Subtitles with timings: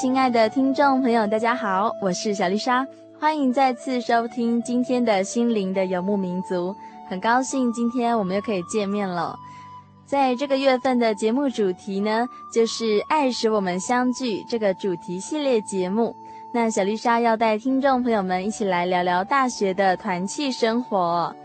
[0.00, 2.86] 亲爱的听众朋友，大家好，我是小丽莎，
[3.18, 6.74] 欢迎再次收听今天的心灵的游牧民族。
[7.06, 9.38] 很高兴今天我们又可以见面了。
[10.06, 16.16] 在这个月份的节目主题呢，就是“爱使我们相聚”这个主题系列节目。
[16.50, 21.36] 那小丽莎要带听众朋友们一起来聊聊大学的团契生活。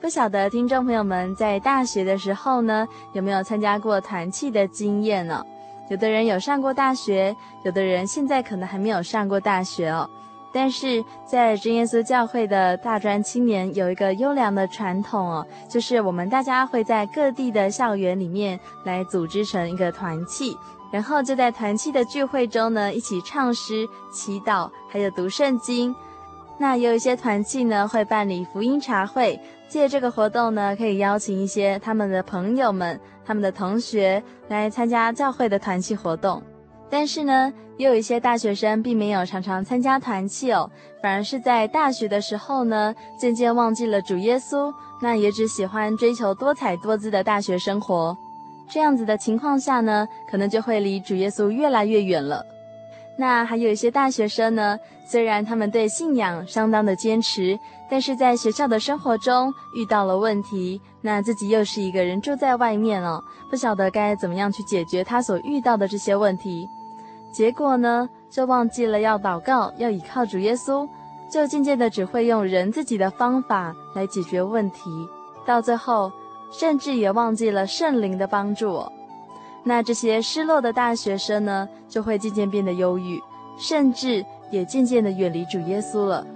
[0.00, 5.46] 不晓得听众朋友们在大学的时候呢，有没有参加过团契的经验呢？
[5.90, 10.08] 有的人有上过大学，有的人现在可能还没有上过大学哦。
[10.52, 20.56] 但是在真耶稣教会的大专青年有一个优良的传统哦，就是我们大家会在各地的校园里面来组织成一个团契，
[20.92, 25.94] 然后就在团契的聚会中呢，一起唱诗、祈祷，还有读圣经。
[26.56, 33.00] 那有一些团契呢，会办理福音茶会，借这个活动呢，可以邀请一些他们的朋友们、
[33.30, 36.42] 他们的同学来参加教会的团契活动。
[36.90, 40.68] 但是呢，也有一些大学生并没有常常参加团契哦，
[41.00, 48.18] 反而是在大学的时候呢，渐渐忘记了主耶稣，那也只喜欢追求多彩多姿的大学生活。
[48.68, 52.44] 这样子的情况下呢，可能就会离主耶稣越来越远了。
[53.16, 54.76] 那还有一些大学生呢，
[55.06, 57.56] 虽然他们对信仰相当的坚持，
[57.88, 66.68] 但是在学校的生活中遇到了问题，那自己又是一个人住在外面哦，不晓得该怎么样去解决他所遇到的这些问题，
[67.32, 70.86] 结果呢，就忘记了要祷告，要依靠主耶稣，
[71.30, 74.90] 就渐渐的只会用人自己的方法来解决问题，
[75.46, 76.12] 到最后
[76.52, 78.84] 甚至也忘记了圣灵的帮助。
[79.62, 83.22] 那这些失落的大学生呢，就会渐渐变得忧郁，
[83.58, 86.26] 甚至也渐渐的远离主耶稣了。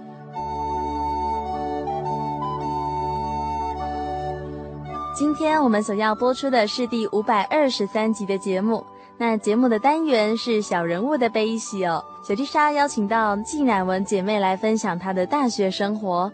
[5.15, 8.85] 今天我们所要播出的是第五百二十三集的节目。
[9.17, 12.03] 那节目的单元是小人物的悲喜哦。
[12.21, 16.29] 小丽莎邀请到纪乃文姐妹来分享她的大学生活。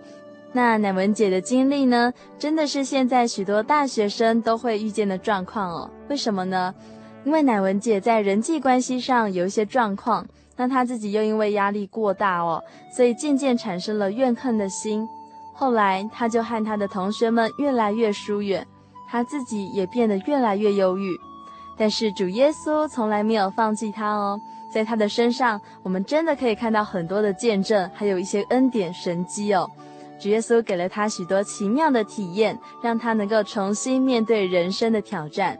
[0.51, 5.87] 那乃文姐的经历呢，真的是现在许多大学生都会遇见的状况哦。
[6.09, 6.73] 为什么呢？
[7.23, 10.25] 因为乃文姐在人际关系上有一些状况，
[10.57, 12.59] 那她自己又因为压力过大哦，
[12.91, 15.07] 所以渐渐产生了怨恨的心。
[15.53, 18.65] 后来她就和她的同学们越来越疏远，
[19.11, 21.19] 他自己也变得越来越忧郁。
[21.77, 24.39] 但是主耶稣从来没有放弃他哦，
[24.71, 29.69] 在他的身上，我们真的可以看到很多的见证，还有一些恩典神迹哦。
[30.19, 35.57] 主耶稣给了他许多奇妙的体验，让他能够重新面对人生的挑战。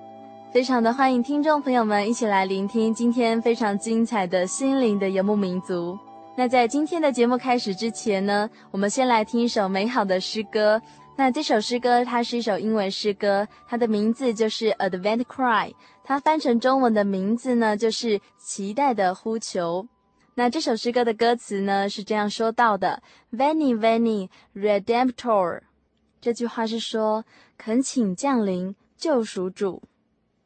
[0.54, 5.98] 非常的欢迎听众朋友们一起来聆听今天非常精彩的心灵的游牧民族。
[6.36, 10.80] 那在今天的节目开始之前呢，我们先来听一首美好的诗歌。
[11.18, 15.70] 那这首诗歌它是一首英文诗歌，它的名字就是《Advent Cry》，
[16.04, 19.84] 它翻成中文的名字呢就是《期待的呼求》。
[20.34, 25.62] 那这首诗歌的歌词呢是这样说到的：“Veni, Veni, Redemptor。”
[26.22, 27.26] 这句话是说，
[27.58, 29.84] 恳请降临救赎主。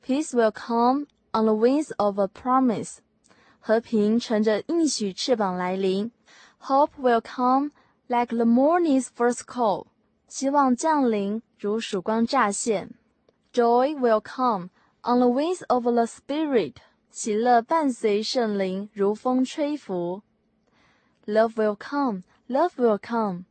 [0.06, 2.98] Peace will come on the wings of a promise。
[3.60, 6.12] 和平乘着应许翅膀来临。
[6.60, 7.72] Hope will come
[8.08, 9.86] like the morning's first call。
[10.28, 12.92] 希望降临如曙光乍现。
[13.54, 14.70] Joy will come
[15.04, 16.76] on the wings of the Spirit。
[17.10, 20.22] 喜乐伴随圣灵，如风吹拂。
[21.26, 23.46] Love will come, love will come,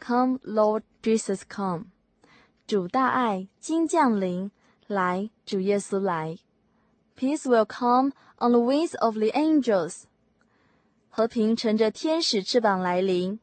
[0.00, 1.86] come, Lord Jesus, come。
[2.66, 4.52] 主大爱今降临，
[4.86, 6.38] 来，主耶稣来。
[7.16, 10.04] Peace will come on the wings of the angels。
[11.08, 13.40] 和平乘着天使翅膀来临。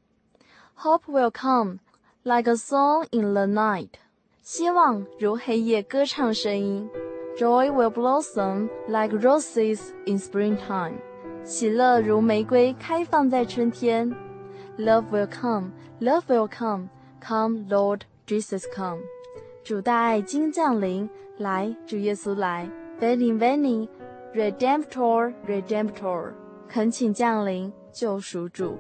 [0.78, 1.80] Hope will come
[2.24, 3.90] like a song in the night。
[4.42, 6.90] 希望如黑夜歌唱声音。
[7.38, 10.96] Joy will blossom like roses in springtime。
[11.44, 14.10] 喜乐如玫瑰开放在春天。
[14.78, 16.90] Love will come, love will come,
[17.22, 19.02] come, Lord Jesus, come。
[19.64, 22.70] 主大爱今降临，来，主耶稣来。
[23.00, 23.88] Veni, veni,
[24.34, 26.34] Redemptor, Redemptor。
[26.68, 28.78] 恳请降临，救赎主。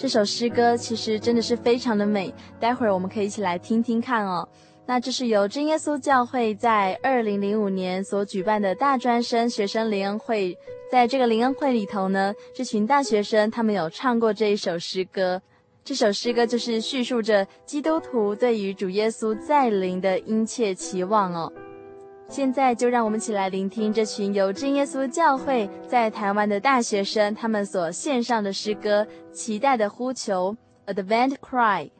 [0.00, 4.48] 这首诗歌其实真的是非常的美，待会儿我们可以一起来听听看哦。
[4.86, 10.56] 那这是由真耶稣教会在二零零五年所举办的大专生学生联恩会，
[10.90, 15.42] 在这个联恩会里头呢，这群大学生他们有唱过这一首诗歌。
[15.84, 21.52] 这首诗歌就是叙述着基督徒对于主耶稣再临的殷切期望哦。
[22.30, 30.56] 现在就让我们一起来聆听这群由真耶稣教会在台湾的大学生他们所献上的诗歌《期待的呼求》
[30.94, 31.90] （Advent Cry）。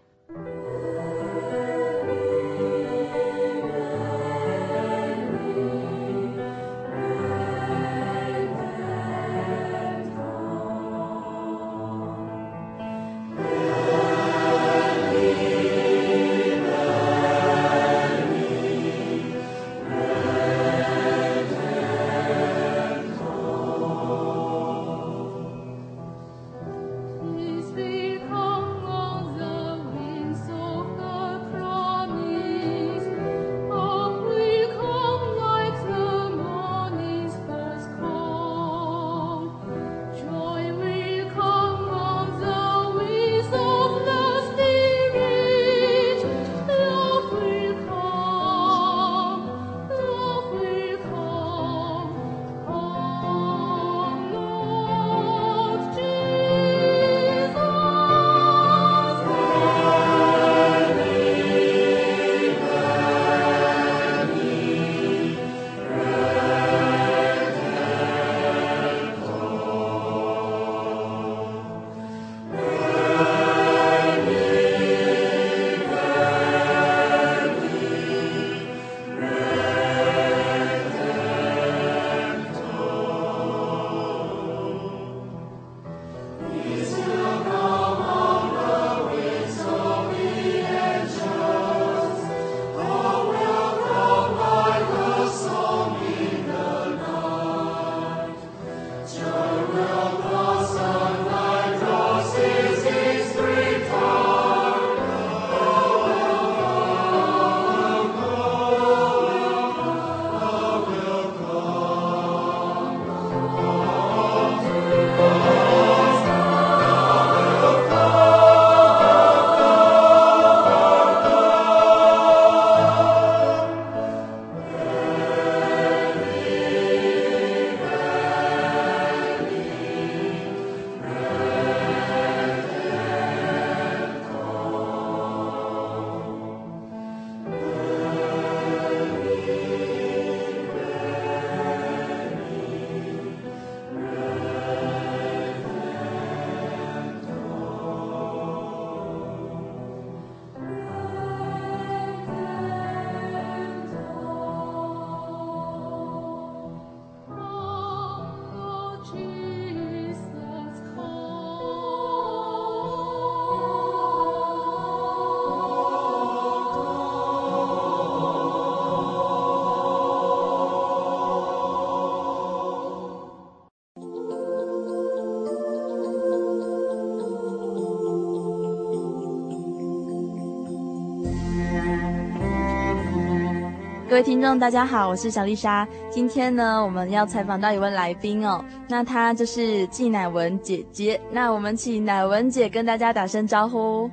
[184.11, 185.87] 各位听众，大家好，我是小丽莎。
[186.11, 191.21] 今天呢，我们要采访到一位来宾哦，那她就是季乃文姐姐。
[191.31, 194.11] 那我们请乃文姐跟大家打声招呼。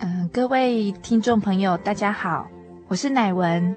[0.00, 2.46] 嗯，各位听众朋友，大家好，
[2.88, 3.74] 我是乃文。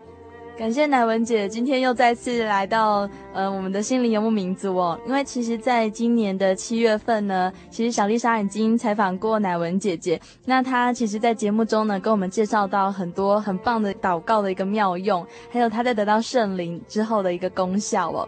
[0.57, 18.27] 感谢乃文姐今天又再次来到呃我们的心灵游牧民族哦，因为其实在今年的七月份呢，其实小丽莎已经采访过乃文姐姐，那她其实，在节目中呢，跟我们介绍到很多很棒的祷告的一个妙用，还有她在得到圣灵之后的一个功效哦。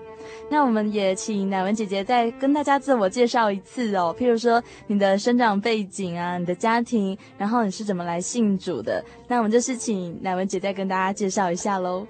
[0.50, 9.02] 那我们也请乃文姐姐再跟大家自我介绍一次哦，譬如说你的生长背景啊，你的家庭，然后你是怎么来信主的？
[9.30, 12.06] 那我们就是请乃文姐再跟大家介绍一下喽。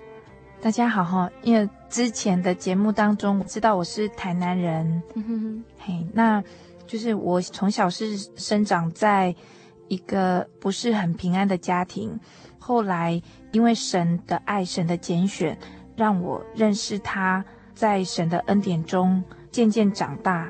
[0.59, 6.43] 大家好哈，因为之前的节目当中，我知道我是台南人，嗯、哼哼嘿，那
[6.87, 9.33] 就是我从小是生长在
[9.87, 12.19] 一个不是很平安的家庭，
[12.57, 13.21] 后来
[13.51, 15.57] 因为神的爱、神的拣选，
[15.95, 17.45] 让我认识他，
[17.75, 20.49] 在神的恩典中渐渐长大。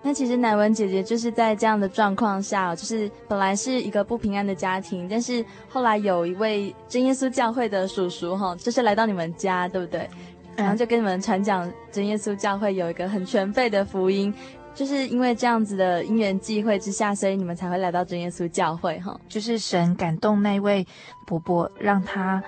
[0.00, 10.08] 那其实乃文姐姐就是在这样的状况下，就是本来是一个不平安的家庭，但是后来有一位真耶稣教会的叔叔哈，就是来到你们家，对不对？
[10.56, 14.32] 然后就跟你们传讲真耶稣教会有一个很全备的福音，
[14.74, 19.18] 就是因为这样子的因缘际会之下，所以你们才会来到真耶稣教会哈。
[19.28, 20.86] 就是神感动那位
[21.26, 22.42] 伯伯，让他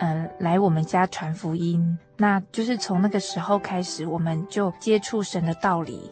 [0.00, 6.10] 嗯、呃、来我们家传福音，那就是从那个时候开始，我们就接触神的道理。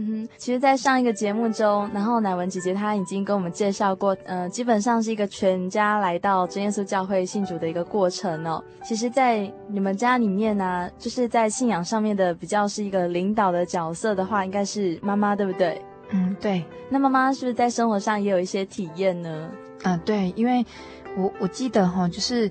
[0.00, 8.62] 嗯哼，其实，在上一个节目中，然后乃文姐姐她已经跟我们介绍过，呃，基本上是一个全家来到真耶稣教会信主的一个过程哦。
[8.84, 15.82] 其实，在你们家里面呢、啊，就是在信仰上面的比较是一个领导的角色的话，应该是妈妈，对不对？
[16.10, 16.62] 嗯，对。
[16.88, 19.50] 那妈妈是不是在生活上也有一些体验呢？
[19.82, 20.64] 嗯、呃，对，因为
[21.16, 22.48] 我我记得哈，就是。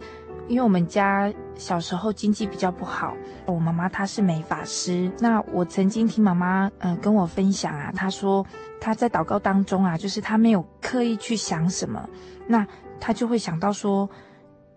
[0.48, 3.14] 因为我们家小时候经济比较不好，
[3.46, 5.12] 我妈妈她是美发师。
[5.20, 8.46] 那我曾经听妈妈嗯、呃、跟我分享啊，她说
[8.80, 12.10] 她在祷告当中啊，就是她没有刻意去想什么，
[12.48, 12.66] 那
[12.98, 14.10] 她就会想到说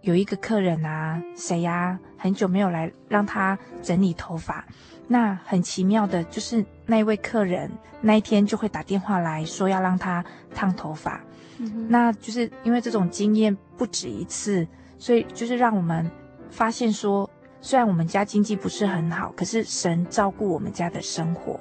[0.00, 4.64] 有一个客人啊，谁呀、啊，很久没有来让她整理头发。
[5.06, 11.20] 那很奇妙的就是那一位客人那一天就会打电话来说要让她烫头发。
[11.58, 11.86] 嗯。
[11.88, 14.66] 那就是因为这种经验不止一次。
[15.00, 16.08] 所以就是让我们
[16.50, 17.28] 发现说，
[17.60, 21.58] 虽然我们家经济不是很好，可是神照顾我们家的生活。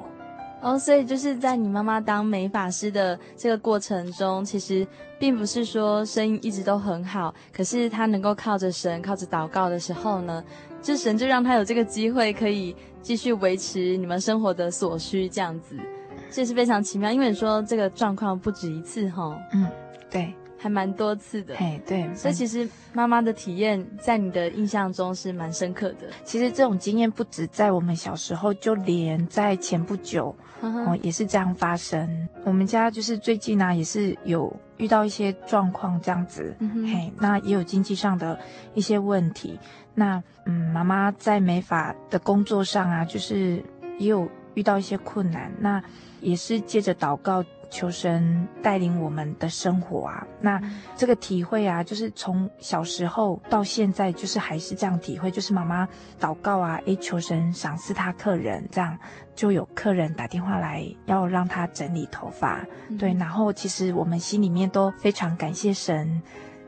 [0.62, 4.86] 哦，所以就是在你妈妈当美发师的这个过程中，其实
[5.18, 10.44] 并不是说生意一直都很好，可是她能够靠着神，靠着祷告的时候呢，
[10.82, 15.78] 就神就让她有这个机会可以继续维持你们生活的所需，这样子，
[16.30, 17.10] 这是非常奇妙。
[17.10, 19.66] 因为你说这个状况不止一次，哈，嗯，
[20.12, 20.34] 对。
[20.62, 26.10] 还蛮多次的，嘿，对，所以其实妈妈的体验在你的印象中是蛮深刻的。
[26.26, 32.28] 其实这种经验不止在我们小时候，就连在前不久，哦，也是这样发生。
[32.44, 38.38] 我们家就是最近呢，也是有遇到一些状况这样子，嘿，那也有经济上的
[38.74, 39.58] 一些问题。
[39.96, 43.64] 那嗯，妈妈在美发的工作上啊，就是
[43.98, 45.50] 也有遇到一些困难。
[45.58, 45.82] 那
[46.20, 47.42] 也是借着祷告。
[47.70, 50.62] 求神带领我们的生活啊，那
[50.96, 55.88] 这个体会啊，就是从小时候到现在，就是还是这样体会，就是妈妈
[56.20, 58.98] 祷告啊，诶，求神赏赐他客人，这样
[59.36, 66.22] 就有客人打电话来要让他整理头发，嗯、对，然后其实我们心里面都非常感谢神，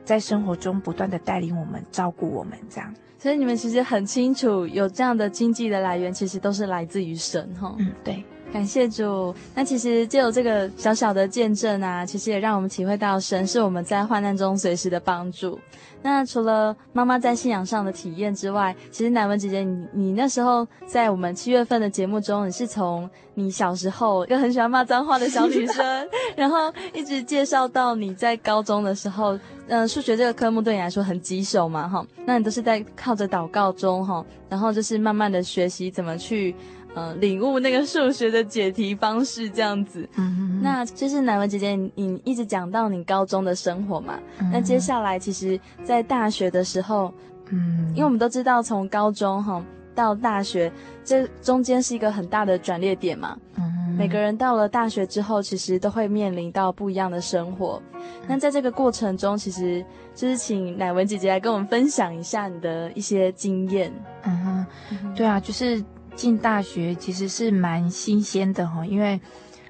[0.05, 2.93] 在生活中不断的带领我们、照顾我们，这样。
[3.17, 7.75] 所以你们其实很清楚，有这样的经济的来源，其实都是来自于神，哈。
[7.77, 8.23] 嗯，对。
[8.51, 9.33] 感谢主。
[9.55, 15.59] 那其实借由这个小小的见证啊，其实也让我们体会到神是我们在患难中随时的帮助。
[16.03, 29.33] 那除了妈妈在信仰上的体验之外，其实乃文姐姐，你你那时候在我们七月份的节目中，你是从你小时候一个很喜欢骂脏话的小女生， 然后一直介绍到你在高中的时候，
[29.67, 36.55] 嗯、呃，数学这个科目对你来说很棘手嘛，哈，那你都是在靠着祷告中，哈，然后就是慢慢的学习怎么去。
[36.93, 47.13] 呃，领悟那个数学的解题方式这样子，嗯哼，那就是乃文姐姐，你一直讲到你高中的生活嘛，嗯、那接下来其实，在大学的时候，
[47.49, 49.63] 嗯，因为我们都知道从高中哈
[49.95, 50.69] 到大学，
[51.01, 59.81] 这中间是一个很大的转捩点嘛，嗯，每个人到了大学之后，其实都会面临到不一样的生活，嗯、那在这个过程中，其实
[60.13, 63.89] 就是请乃文姐姐来跟我们分享一下你的一些经验，
[64.23, 65.15] 嗯哼。
[65.15, 65.81] 对啊，就是。
[66.15, 69.19] 进大学其实是蛮新鲜的哈，因为，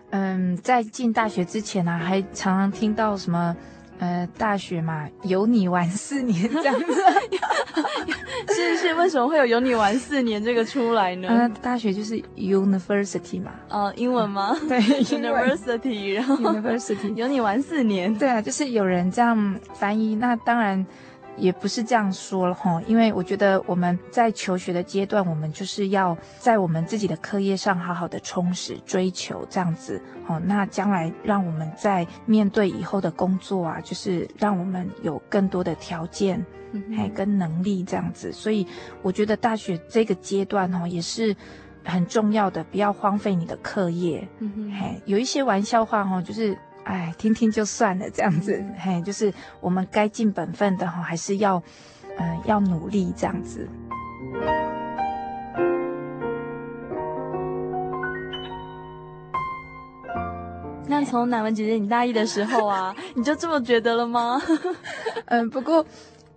[0.10, 3.56] 嗯，在进大学之前呢、啊，还常常听到什么，
[4.00, 6.86] 呃，大学嘛，有你玩四年这样子，
[8.54, 11.28] 是是，为什么会有有你玩四年这个出来呢？
[11.30, 14.58] 呃，大学就是 university 嘛，哦，英文吗？
[14.68, 20.86] 对， university，然后 university 有你玩四年，对啊，就是有人这样翻译，那当然。
[21.42, 30.40] 也不是这样说了哈，因为我觉得我们在求学的阶段，我们就是要在我们自己的课业上好好的充实追求这样子哦。
[30.46, 36.46] 那将来让我们在面对以后的工作啊，就是让我们有更多的条件，
[36.96, 38.32] 还跟能力这样子。
[38.32, 38.68] 所以
[39.02, 41.36] 我觉得大学这个阶段哦，也是
[41.84, 44.28] 很重要的，不要荒废你的课业。
[44.38, 46.56] 嗯哼，嘿，有一些玩笑话哦，就是。
[46.84, 51.62] 哎，听听就算了，这样子，嗯、嘿，就是我们该尽本分的哈，还是要，
[52.18, 53.68] 嗯、呃，要努力这样子。
[60.88, 64.42] 那从乃文姐姐你大一的时候啊， 你就这么觉得了吗？
[65.28, 65.86] 嗯，不过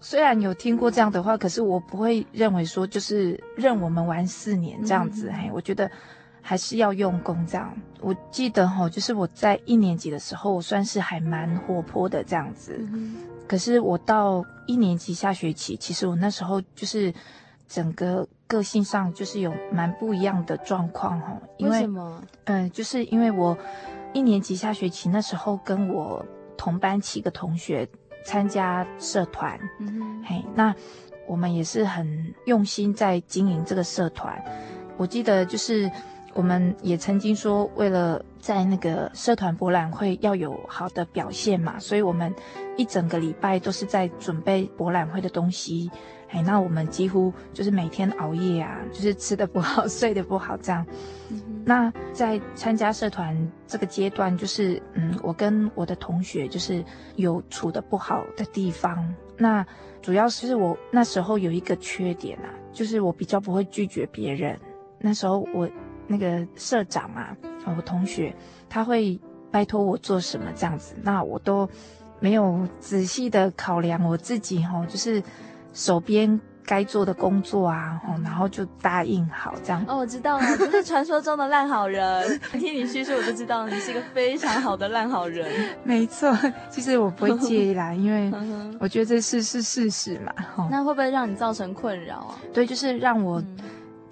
[0.01, 5.91] 虽然有听过这样的话，可是我不会认为说就是任我们玩四年这样子，嗯、嘿，我觉得。
[6.47, 7.75] 还是要用功这样。
[8.03, 12.77] 我记得哈，就是我在一年级的时候，我算是还蛮活泼的这样子。
[12.93, 13.17] 嗯、
[13.49, 17.11] 可是我到一年级下学期，其实我那时候就是
[17.67, 21.41] 整个个性上就是有蛮不一样的状况哈。
[21.57, 22.23] 因为，为什么？
[22.45, 23.57] 嗯、呃，就是因为我
[24.13, 26.23] 一年级下学期那时候跟我
[26.59, 27.89] 同班几个同学
[28.27, 30.75] 参加社团，嗯，嘿，那
[31.27, 34.45] 我们也是很用心在经营这个社团。
[34.99, 35.91] 我记得就是。
[36.35, 42.35] 我们也曾经说，为了在那个社团博览会要有好的表现嘛，所以我们
[42.77, 45.91] 一整个礼拜都是在准备博览会的东西。
[46.31, 50.85] 哎，那我们几乎就是每天熬夜啊，就是吃的不好， 睡得不好这样。
[51.31, 59.15] 嗯、那在参加社团这个阶段，就是嗯，我跟我的同学就是有处的不好的地方。
[59.37, 59.65] 那
[60.03, 64.59] 主要是我那时候有一个缺点啊，就是我比较不会拒绝别人。
[64.99, 65.71] 那时候我。
[66.07, 67.37] 那个社长啊，
[67.77, 68.35] 我同学
[68.69, 69.19] 他会
[69.51, 71.69] 拜托我做什么这样子，那我都
[72.21, 75.23] 没有仔细的考量我自己哈，就是
[75.73, 79.85] 手边该做的工作啊，然后就答应好这样。
[79.87, 82.41] 哦，我知道了，就是传说中的烂好人。
[82.53, 85.47] 听你叙述，我就知道你是一个非常好的烂好人。
[85.85, 86.35] 没错，
[86.71, 88.33] 其实我不会介意啦， 因为
[88.81, 90.33] 我觉得这是是事实嘛。
[90.71, 92.39] 那会不会让你造成困扰啊？
[92.53, 93.43] 对，就是让我。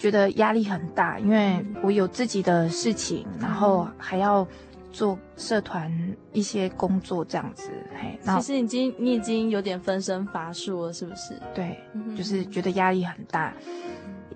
[0.02, 4.44] 觉得压力很大，因为我有自己的事情，然后还要
[4.90, 5.92] 做社团
[6.32, 7.71] 一些工作这样子。
[7.94, 11.41] 嘿，其实已经你已经有点分身乏术了，是不是？
[11.54, 11.78] 对，
[12.17, 13.54] 就是觉得压力很大。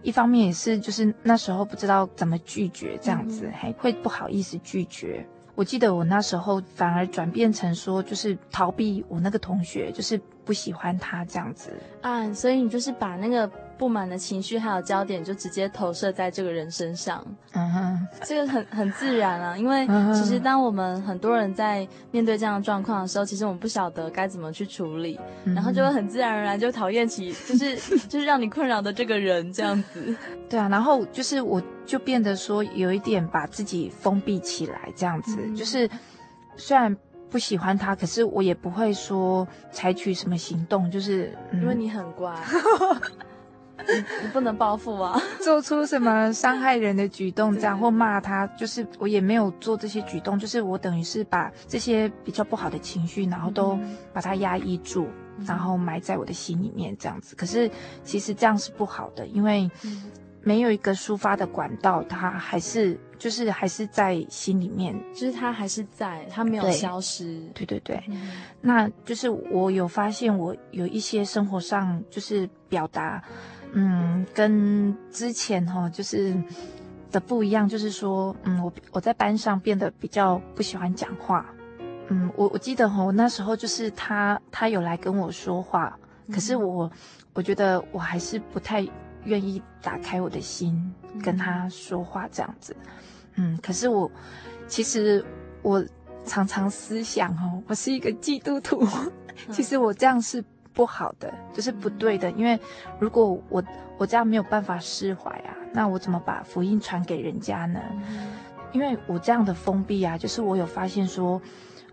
[0.05, 5.27] 一方面也是，就是那时候不知道怎么拒绝这样子，还会不好意思拒绝。
[5.57, 12.33] 我记得我那时候反而转变成说，就是逃避我那个同学，就是不喜欢他这样子啊。
[12.33, 13.51] 所以你就是把那个。
[13.79, 27.77] 不满的情绪还有焦点就直接投射在这个人身上，嗯哼，这个很很自然啊，因为其实当我们很多人在面对这样的状况的时候，其实我们不晓得该怎么去处理，然后就会很自然而然就讨厌起 就是
[28.09, 30.15] 就是让你困扰的这个人这样子。
[30.49, 35.89] 对啊，然后就是我就变得说有一点把自己封闭起来这样子，就是
[36.57, 36.97] 虽然
[37.29, 42.35] 不喜欢他，可是我也不会说采取什么行动，就是因为你很乖。
[43.79, 45.21] 你你不能报复啊！
[45.41, 53.79] 做出什么伤害人的举动，这样或骂他，就是我也没有做这些举动，就是我等于是把这些比较不好的情绪，然后都
[54.13, 55.07] 把它压抑住，
[55.47, 57.37] 然后埋在我的心里面这样子。
[57.37, 57.71] 可是
[58.03, 59.71] 其实这样是不好的，因为
[60.43, 67.41] 没有一个抒发的管道，它还是就是还是在心里面，就是它还是在，它没有消失。
[67.55, 68.17] 对对对，对，
[68.61, 73.23] 那就是我有发现，我有一些生活上就是表达。
[73.79, 76.35] 嗯，跟之前哈就是
[77.13, 81.45] 的不一样，就是说，嗯，我我在班上变得比较不喜欢讲话。
[82.09, 85.95] 嗯，我我记得哈，我那时候就是他他有来跟我说话，
[86.33, 86.91] 可是我
[87.35, 88.81] 我觉得我还是不太
[89.25, 90.91] 愿意打开我的心
[91.23, 92.75] 跟他说话这样子。
[93.35, 94.11] 嗯，可是我
[94.67, 95.23] 其实
[95.61, 95.85] 我
[96.25, 98.83] 常常思想哦，我是一个基督徒，
[99.53, 100.43] 其实我这样是。
[100.77, 102.61] 不好的就是不对的，因为
[103.01, 103.65] 如果我
[103.97, 107.81] 我这样没有办法释怀啊，那我怎么把福音传给人家呢？
[108.73, 111.41] 因为我这样的封闭啊，就是我有发现说，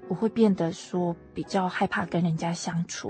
[0.09, 3.09] 我会变得说比较害怕跟人家相处，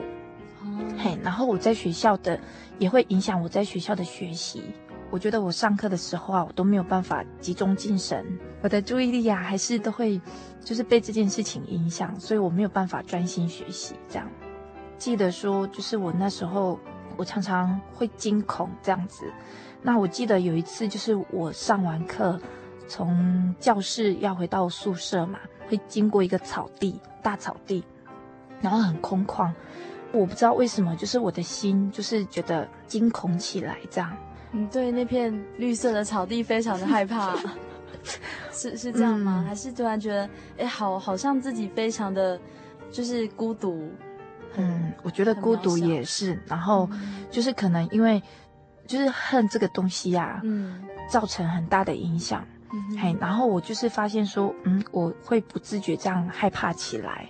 [0.96, 2.40] 嘿，然后我在学校的
[2.78, 4.64] 也会影响我在学校的学习。
[5.10, 8.26] 我觉得我上课的时候啊，我都没有办法集中精神，
[8.62, 10.22] 我的注意力啊，还是都会
[10.64, 14.28] 就是被这件事情影响，所以我没有办法专心学习这样。
[14.98, 16.80] 记得说，就是我那时候，
[17.18, 19.26] 我常常会惊恐这样子。
[19.82, 22.40] 那我记得有一次，就是我上完课，
[22.88, 27.84] 从教室要回到宿舍嘛，会经过一个草地，大草地，
[28.62, 29.52] 然后很空旷。
[30.14, 34.16] 我不知道为什么，就是我的心就是觉得惊恐起来，这样。
[34.52, 37.36] 你对那片绿色的草地非常的害怕，
[38.54, 39.44] 是是这样吗？
[39.44, 40.30] 嗯、还是突然觉得，
[40.60, 42.40] 哎，好，好像自己非常的，
[42.92, 43.92] 就是孤独。
[44.58, 46.40] 嗯，我觉得孤独也是。
[46.48, 46.90] 然后
[47.32, 48.22] 就是可能因为，
[48.86, 52.46] 就是恨这个东西呀、啊，嗯，造成很大的影响。
[52.72, 57.30] 嗯，嘿，然后我就是发现说，嗯，我会不自觉这样害怕起来。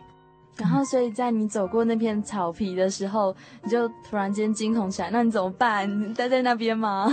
[0.56, 5.10] 然后，所以在你走过那片草皮的时候，你就突然间惊恐起来。
[5.10, 5.90] 那你怎么办？
[6.00, 7.08] 你待在那边吗？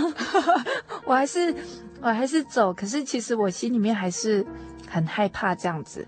[1.05, 1.53] 我还是，
[2.01, 2.71] 我还是走。
[2.71, 4.45] 可是其实我心里面还是
[4.91, 6.05] 很害怕这样子。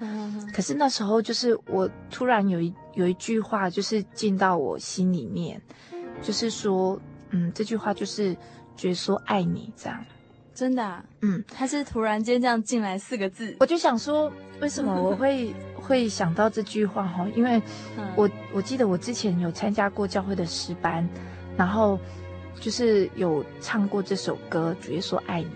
[0.54, 5.62] 可是那时候就是我突然有一有一句话，就是进到我心里面，
[6.22, 8.36] 就是说，嗯，这句话就是
[8.76, 10.04] 觉说爱你这样。
[10.54, 11.04] 真的啊？
[11.22, 17.26] 嗯，他是突然间这样进来四个字，我就想说，为什么我会 会想到这句话哈？
[17.36, 17.60] 因为
[18.15, 21.10] 我我记得我之前有参加过教会的诗班，
[21.58, 21.98] 然后
[22.60, 25.50] 就是有唱过这首歌，主耶稣爱你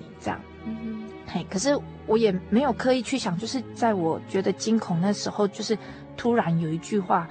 [1.28, 5.78] 嘿，可是我也没有刻意去想，就是在我觉得惊恐那时候，就是
[6.16, 7.28] 突然有一句话，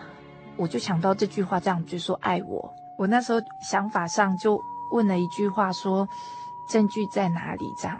[0.56, 2.74] 我就想到这句话，这样就说爱我。
[2.98, 4.60] 我那时候想法上就
[4.92, 6.06] 问了一句话说。
[6.68, 7.72] 证据在哪里？
[7.80, 7.96] 这样，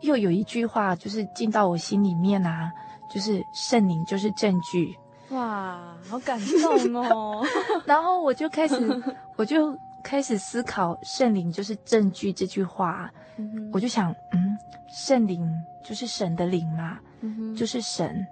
[0.00, 2.72] 又有一句话就是进到我心里面啊，
[3.10, 4.98] 就是圣灵就是证据。
[5.28, 7.44] 哇，好感动哦！
[7.84, 9.02] 然后我就开始，
[9.36, 13.10] 我就开始思考圣灵就是证据这句话。
[13.36, 15.50] 嗯、我就想，嗯，圣灵
[15.82, 18.26] 就是神的灵嘛，嗯、就是神。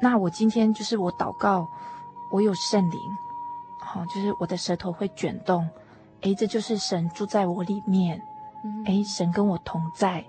[0.00, 1.66] 那我今天就是我祷告，
[2.30, 2.98] 我有圣灵，
[3.80, 5.68] 好、哦，就是我的舌头会卷动，
[6.22, 8.20] 诶，这就是神住在我里面。
[8.86, 10.24] 哎，神跟我同在，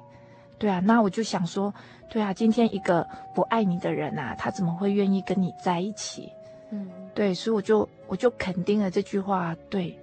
[0.57, 1.73] 对啊，那我就想说，
[2.09, 6.29] 对啊，今天一个不爱你的人啊，他怎么会愿意跟你在一起？
[6.69, 9.97] 嗯，对，所以我就我就肯定了这句话，对，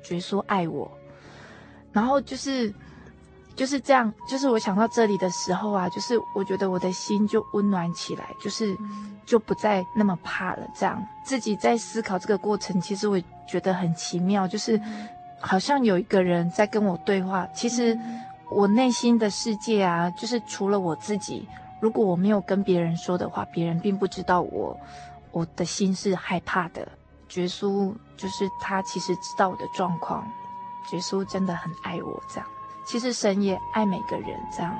[0.00, 0.88] 主说爱我，
[1.90, 2.72] 然后就是
[3.56, 8.76] 就是这样，就是我想到这里的时候啊，就是我觉得我的心就温暖起来，就是
[9.26, 10.66] 就不再那么怕了。
[10.74, 14.80] 这样自己在思考这个过程，其实我觉得很奇妙，就是。
[15.44, 17.44] 好像有一个人在跟我对话。
[17.52, 17.98] 其实
[18.48, 21.48] 我内心的世界啊，就是除了我自己。
[21.80, 24.78] 如果我没有跟别人说的话，别人并不知道我
[25.32, 26.86] 我的心是害怕的。
[27.28, 30.24] 觉叔就是他，其实知道我的状况。
[30.88, 32.48] 觉叔真的很爱我，这样。
[32.84, 34.74] 其实神也爱每个人，这样。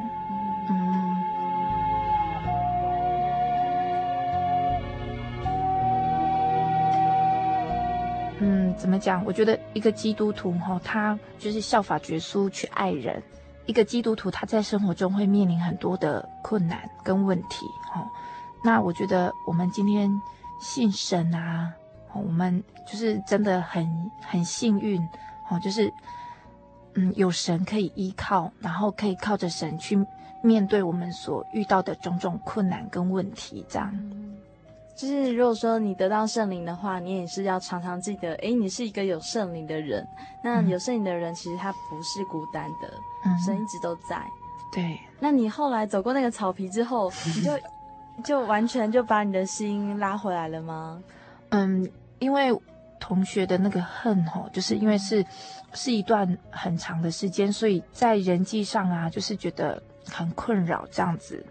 [8.45, 9.25] 嗯，怎么讲？
[9.25, 13.23] 我觉得一个基督徒哈，他就是效法耶稣去爱人。
[13.67, 18.05] 一个基督徒他在生活中会面临很多的困难跟问题哈。
[18.65, 20.11] 那我觉得我们今天
[20.61, 21.73] 信神啊，
[22.13, 25.01] 我们就是真的很很幸运
[25.49, 25.93] 哦，就是
[26.95, 29.99] 嗯有神可以依靠，然后可以靠着神去
[30.43, 33.93] 面对我们所遇到的种种困难跟问题，这样。
[34.95, 40.07] 就是如果说你得到圣灵的话，你也是要常常记得，诶，你是一个有圣灵的人。
[40.45, 42.93] 那有圣灵的人，其实他不是孤单的，
[43.25, 44.23] 嗯、神一直都在。
[44.73, 45.01] 对。
[45.19, 47.53] 那你后来走过那个草皮之后， 你就
[48.23, 51.03] 就完全就把你的心拉回来了吗？
[51.49, 52.53] 嗯，因为
[53.03, 55.25] 同学的那个恨吼，就是因为是
[55.75, 59.83] 是一段很长的时间，所以在人际上啊，就是觉得。
[60.05, 61.47] 很困扰这样子，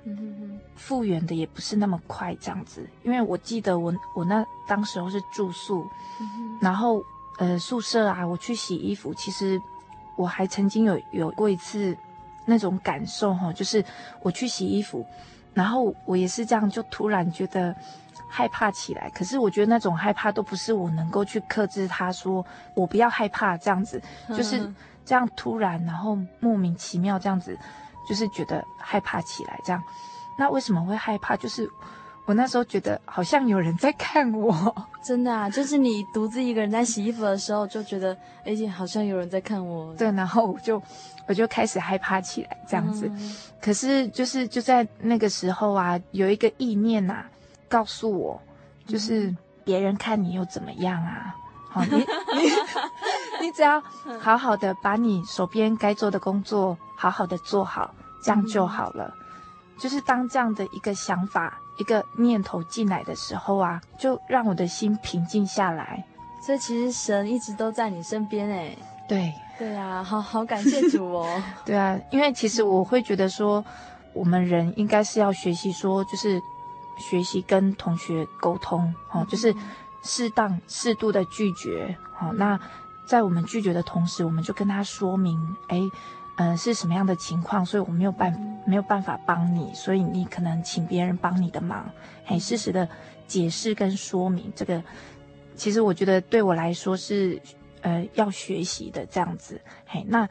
[0.76, 5.86] 复原的也不是那么快这样子，因为我记得我我那当时候是住宿，
[6.62, 7.02] 然后
[7.40, 9.58] 呃宿舍啊，我去洗衣服，其实
[10.18, 11.96] 我还曾经有有过一次
[12.46, 13.82] 那种感受哈，就是
[14.22, 15.06] 我去洗衣服，
[15.54, 17.74] 然后我也是这样，就突然觉得
[18.32, 27.58] 害怕起来，可是我觉得那种害怕都不是我能够去克制，他说我不要害怕这样子，就是这样突然，然后莫名其妙这样子。
[28.10, 29.82] 就是觉得害怕起来，这样，
[30.36, 31.38] 那为什么会害怕？
[31.38, 31.70] 就是
[32.26, 39.94] 我那时候觉得好像有人在看我， 真的啊，就是你独自一个人在洗衣服的时候，就觉得哎，好像有人在看我。
[39.94, 40.82] 对，然后我就
[41.28, 43.08] 我就开始害怕起来，这样子。
[43.08, 47.30] 嗯、可是就是就在那个时候啊，有一个意念呐、啊，
[47.72, 48.40] 告诉我，
[48.86, 51.34] 就是别人看你又怎么样啊？
[51.70, 51.96] 好，你
[52.36, 53.82] 你你只要
[54.20, 59.06] 好好的把你手边该做的工作好好的做好，这样就好了。
[59.16, 66.06] 嗯、就是当这样的一个想法、一个念头进来的时候啊，就让我的心平静下来。
[66.46, 68.76] 所以其实神一直都在你身边哎。
[69.08, 71.42] 对对啊，好好感谢主哦。
[71.64, 73.64] 对啊，因为其实我会觉得说，
[74.14, 76.42] 我们人应该是要学习说，就是
[77.02, 79.54] 学习跟同学沟通哦，就是。
[80.04, 81.96] 适当适度的拒绝。
[82.16, 82.60] 好，那
[83.06, 85.80] 在我们拒绝的同时，我们就跟他说明，哎，
[86.38, 91.88] 嗯，是什么样的情况，所以我没有办没有办法帮你，所以你可能请别人帮你的忙，
[92.26, 92.90] 哎，适时的
[93.28, 94.82] 解释跟说明这个。
[95.56, 97.40] 其实我觉得对我来说是，
[97.82, 99.62] 呃，要学习的这样子。
[99.86, 100.28] 嘿，那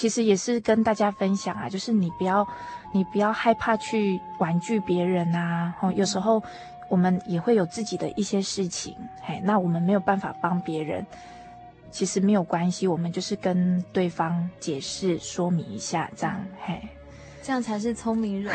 [0.00, 2.48] 其实也是跟大家分享啊，就是你不要，
[2.90, 5.74] 你不要害怕去婉拒别人啊。
[5.82, 6.42] 哦，有时候
[6.88, 11.06] 我们也会有自己的一些事情，嘿，那我们没有办法帮别人，
[11.90, 16.80] 其实没有关系，我们就是跟对方解释说明一下，这样，嘿。
[17.42, 18.54] 这样才是聪明人，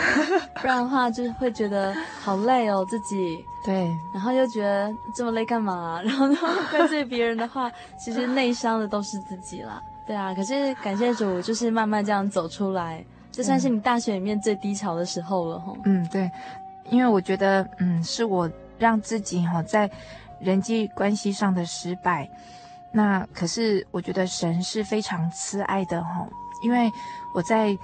[0.62, 3.16] 不然的话就是会觉得好累哦，自己
[3.64, 6.02] 对，然后又觉得这么累干嘛？
[6.06, 6.28] 然后
[6.72, 9.80] 怪罪别人的话，其实内伤的都是自己啦。
[10.06, 15.78] 对啊，可是感谢主，就是慢慢这样走出来，这算是你大学里面最低潮的时候了吼。
[15.86, 16.30] 嗯，对，
[16.89, 19.89] 因为我觉得，嗯，是我让自己哈在
[20.39, 22.30] 人际关系上的失败，
[22.91, 26.28] 那可是我觉得神是非常慈爱的哈，
[26.63, 26.91] 因为
[27.34, 27.78] 我在。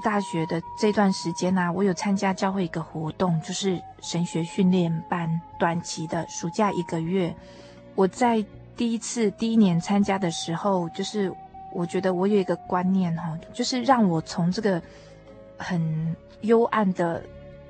[0.00, 7.34] 大学的这段时间呢、啊，我有参加教会一个活动，就是神学训练班，短期的暑假一个月。
[7.96, 8.40] 我在
[8.76, 11.34] 第一次第一年参加的时候，就是
[11.78, 14.82] 我觉得我有一个观念哈，就是让我从这个
[15.56, 17.22] 很幽暗的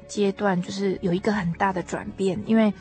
[0.06, 2.42] 阶段，就是有一个很大的转变。
[2.46, 2.72] 因为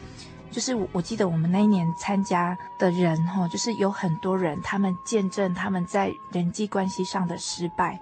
[0.49, 7.99] 就是我我记得我们那一年参加的人哈，就是有很多人，他们见证他们在人际关系上的失败。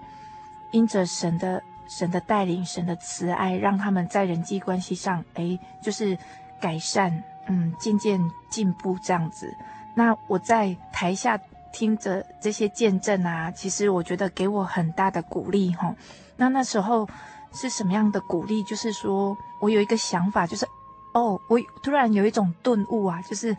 [0.70, 6.16] 因着神的神的带领，神的慈爱，让他们在人际关系上，哎，就是
[6.60, 9.52] 改善，嗯，渐渐进步这样子。
[9.94, 11.40] 那我在台下
[11.76, 15.94] 听着这些见证啊，其实我觉得给我很大的鼓励哈。
[16.38, 17.06] 那那时候
[17.52, 18.62] 是什么样的鼓励？
[18.64, 20.66] 就是说我有一个想法，就是
[21.12, 23.54] 哦，我突然有一种顿悟啊，就是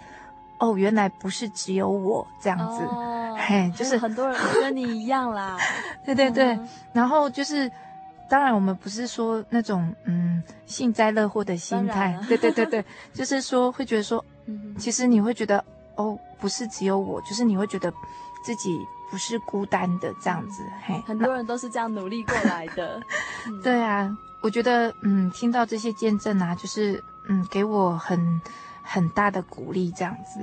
[0.58, 2.84] 哦，原来不是只有我这样子。
[2.86, 5.56] 哦嘿，就是很多人跟你一样啦，
[6.04, 7.72] 对对对，嗯、然后就是，
[8.28, 15.64] 当然我们不是说那种嗯幸灾乐祸的心态，对对对对，就是说会觉得说，嗯，其实你会觉得
[15.98, 17.94] 哦，不是只有我，就是你会觉得
[18.44, 18.80] 自己
[19.12, 23.02] 不是孤单的这样子，嘿，很多人都是这样努力过来的，
[23.46, 28.42] 嗯、对啊，我觉得嗯，听到这些见证啊，就是嗯，给我很。
[28.90, 30.40] 很大的鼓励，这样子，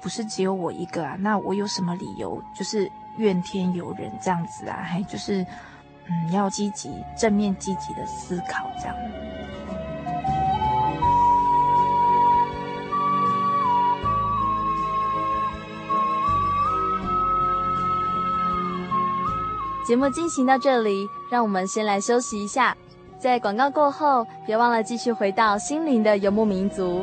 [0.00, 1.16] 不是只有我一个啊。
[1.18, 4.86] 那我有什么理由就是怨天尤人这样子啊？
[4.88, 5.44] 嘿就是，
[6.06, 8.94] 嗯，要积极、正面、积极的思考这样。
[19.88, 22.76] 节目进行到这里，让我们先来休息一下。
[23.18, 27.02] 在广告过后，别忘了继续回到心灵的游牧民族。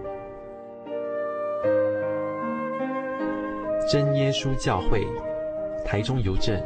[3.91, 5.05] 真耶稣教会，
[5.85, 6.57] 台中邮政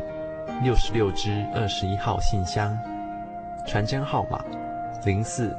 [0.63, 2.77] 六十六支二十一号信箱，
[3.65, 4.45] 传真号码
[5.03, 5.51] 零四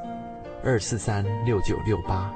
[0.63, 2.33] 二四三六九六八。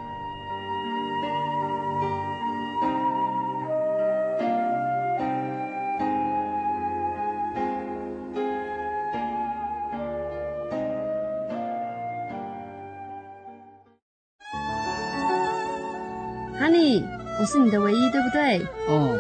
[17.40, 18.60] 我是你的唯一，对不对？
[18.88, 19.11] 哦，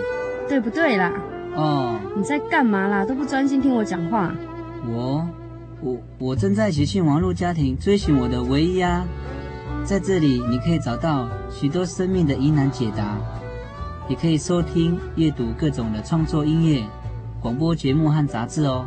[0.51, 1.09] 对不对啦？
[1.55, 3.05] 哦，你在干嘛啦？
[3.05, 4.35] 都不专心听我讲话。
[4.85, 5.25] 我，
[5.79, 9.05] 我，我正在学信网络家庭追寻我的唯一啊！
[9.85, 13.17] 在这里，你可以找到许多生命的疑难解答，
[14.09, 16.83] 也可以收听、阅读各种的创作音乐、
[17.41, 18.85] 广播节目和杂志哦。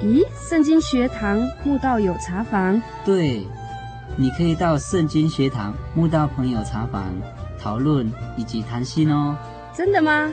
[0.00, 2.80] 咦，圣经学堂慕道友茶房？
[3.04, 3.44] 对，
[4.16, 7.12] 你可以到圣经学堂慕道朋友茶房。
[7.60, 9.34] 讨论以及谈心哦，
[9.74, 10.32] 真的吗？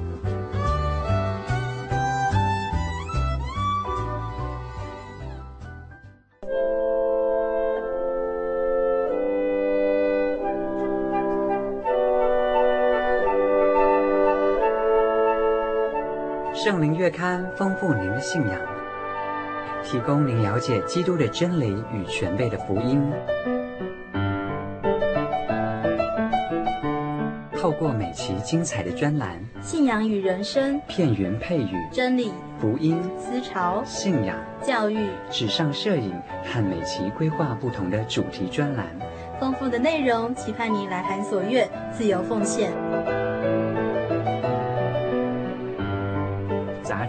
[16.71, 18.57] 圣灵月刊丰富您的信仰，
[19.83, 23.03] 提供您了解基督的真理与全备的福音。
[27.59, 36.13] 透过每期精彩的专栏，信仰与人生，片源配语，真理、福音、思潮、信仰、教育、纸上摄影
[36.45, 38.87] 和每期规划不同的主题专栏，
[39.41, 42.71] 丰富的内容，期盼您来函所阅，自由奉献。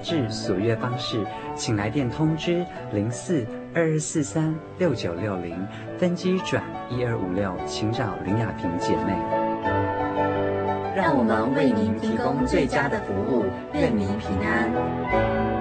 [0.02, 5.56] 至所阅方式，请来电通知零四二二四三六九六零，
[5.98, 9.12] 分机转一二五六，请找林雅萍姐妹。
[10.94, 15.51] 让我们为您提供最佳的服务，愿您平安。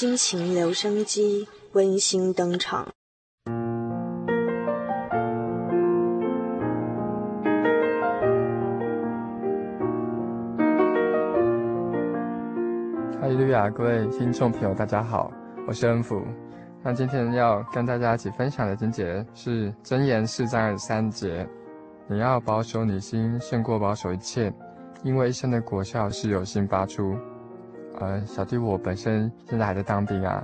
[0.00, 2.88] 心情留声机温馨登场。
[13.20, 15.30] 哈利路亚，各位听众朋友，大家好，
[15.68, 16.24] 我是恩福。
[16.82, 21.46] 那今天要跟大家一起分享的经节是《箴言》四章三节：
[22.08, 24.50] 你要保守你心，胜过保守一切，
[25.02, 27.14] 因为一生的果效是由心发出。
[28.00, 30.42] 呃，小弟我本身现在还在当兵啊，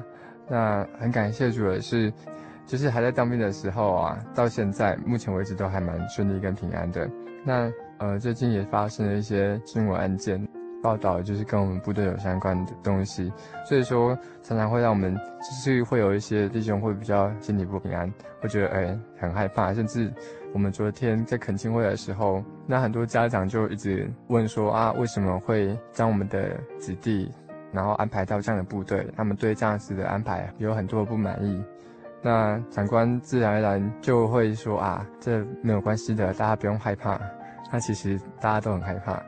[0.49, 2.13] 那很感谢主的是，
[2.67, 7.09] 就是还在当兵的时候啊，到现在目前为止都还蛮顺利跟平安的。
[7.45, 10.47] 那呃，最近也发生了一些新闻案件，
[10.83, 13.33] 报道就是跟我们部队有相关的东西，
[13.65, 20.13] 所以说常常会让我们就是会有一些弟兄会比较心里不平安，会觉得哎很害怕，甚至。
[20.53, 27.31] 我们昨天在恳亲会的时候，那很多家长就一直问说啊，为什么会将我们的子弟，
[27.77, 29.07] 然后安排到这样的部队？
[29.15, 31.63] 他们对这样子的安排有很多不满意。
[32.23, 37.21] 那长官自然而然就会说啊，这没有关系的，大家不用害怕。
[37.71, 39.23] 那其实大家都很害怕。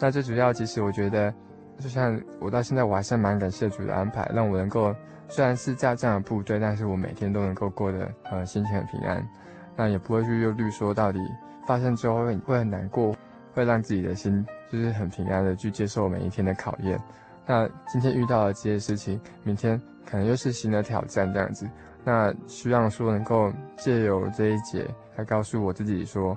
[0.00, 1.32] 那最主要，其实我觉得，
[1.78, 4.92] 就像我到现在，我还是蛮感谢主的安排，让我能够
[5.28, 9.24] 虽然是在这样的部队，但是我每天都能够过得呃心情很平安。
[9.76, 11.18] 那也不会去忧虑，说到底
[11.66, 13.14] 发生之后会会很难过，
[13.54, 16.98] 会让自己的心就是很平安的去接受每一天的考验。
[17.46, 21.68] 那今天遇到了这些事情，明天可能又是新的挑战这样子。
[22.04, 26.36] 那希望说能够借由这一节来告诉我自己说，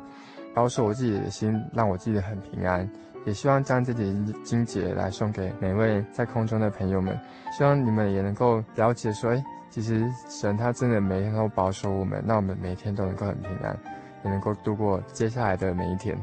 [0.53, 2.89] 保守我自己的心，让我自己很平安。
[3.25, 4.05] 也希望将这节
[4.43, 7.19] 经节来送给每位在空中的朋友们，
[7.51, 13.77] 希望你们也能够了解说，诶其实神他真的每天都保守我们，让我们每天都能够很平安，
[14.23, 16.17] 也能够度过接下来的每一天。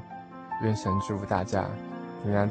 [0.63, 1.67] 愿神祝福大家
[2.23, 2.49] 平安。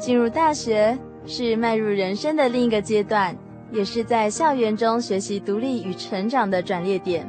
[0.00, 0.96] 进入大学，
[1.26, 3.36] 是迈入人生的另一个阶段，
[3.70, 7.28] 也是在校园中学习独立与成长的转捩点。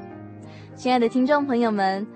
[0.74, 2.08] 亲爱的听众朋友们，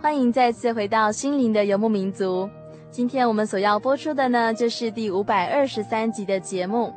[0.00, 2.50] 欢迎再次回到心灵的游牧民族。
[2.90, 6.92] 今天我们所要播出的呢，就是第五百二十三集的节目。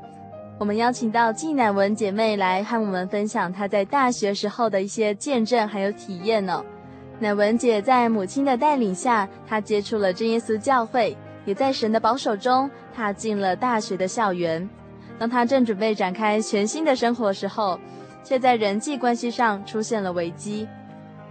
[0.58, 6.66] 我们邀请到纪乃文姐妹来和我们分享她在大学时候的一些见证还有体验哦。
[7.20, 14.68] 乃文姐在母亲的带领下，她接触了真耶稣教会，也在神的保守中踏进了大学的校园。
[15.20, 17.80] 当他正准备展开全新的生活时候，
[18.24, 20.68] 却在人际关系上出现了危机。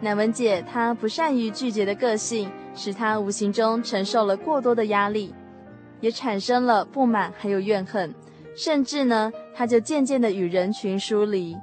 [0.00, 5.34] 乃文姐她不善于拒绝的个性，使她无形中承受了过多的压力，
[6.00, 8.14] 也产生了不满还有怨恨，
[8.54, 11.56] 甚至呢，她就渐渐的与人群疏离。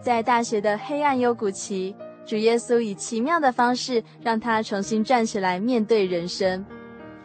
[0.00, 6.64] 在大学的黑暗幽谷期，主耶稣以奇妙的方式，让他重新站起来面对人生。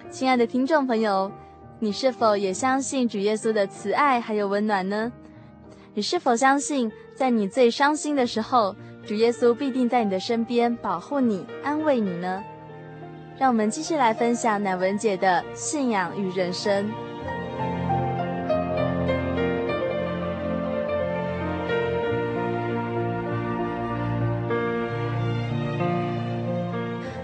[0.09, 1.32] 亲爱的听众朋友，
[1.84, 5.12] 你是否也相信主耶稣的慈爱还有温暖呢？
[5.96, 12.44] 你是否相信，在你最伤心的时候，主耶稣必定在你的身边保护你、安慰你呢？
[13.40, 16.88] 让我们继续来分享乃文姐的信仰与人生。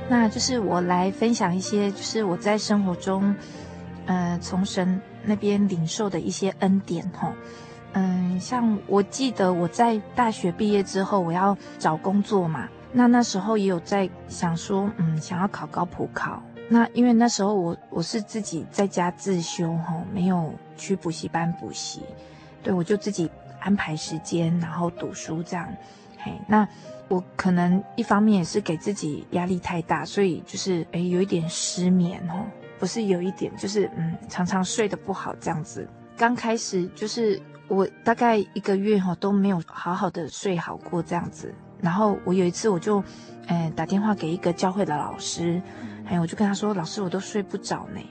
[0.10, 3.36] 那就是我来分享一些，就是我在生活中，
[4.08, 7.32] 呃，从神那边领受的一些恩典哈。
[7.94, 12.68] 嗯，像我记得我在大学毕业之后，我要找工作嘛。
[12.92, 16.42] 那那时候也有在想说，嗯，想要考高普考。
[16.68, 22.02] 那因为那时候我我是自己在家自修哈，没有去补习班补习，
[22.64, 23.30] 对，我就自己
[23.60, 25.68] 安排时间，然后读书这样。
[26.18, 26.68] 嘿，那。
[27.10, 32.44] 我可能一方面也是给自己压力太大，所以就是诶有一点失眠哦，
[32.80, 35.88] 不是有一点，就是嗯常常睡得不好这样子。
[36.18, 41.54] 刚开始就是我大概一个月哈都没有好好的睡好过这样子。
[41.80, 43.04] 然后我有一次我就
[43.48, 45.62] 嗯打电话给一个教会的老师，
[46.04, 48.02] 还有我就跟他说，老师我都睡不着呢。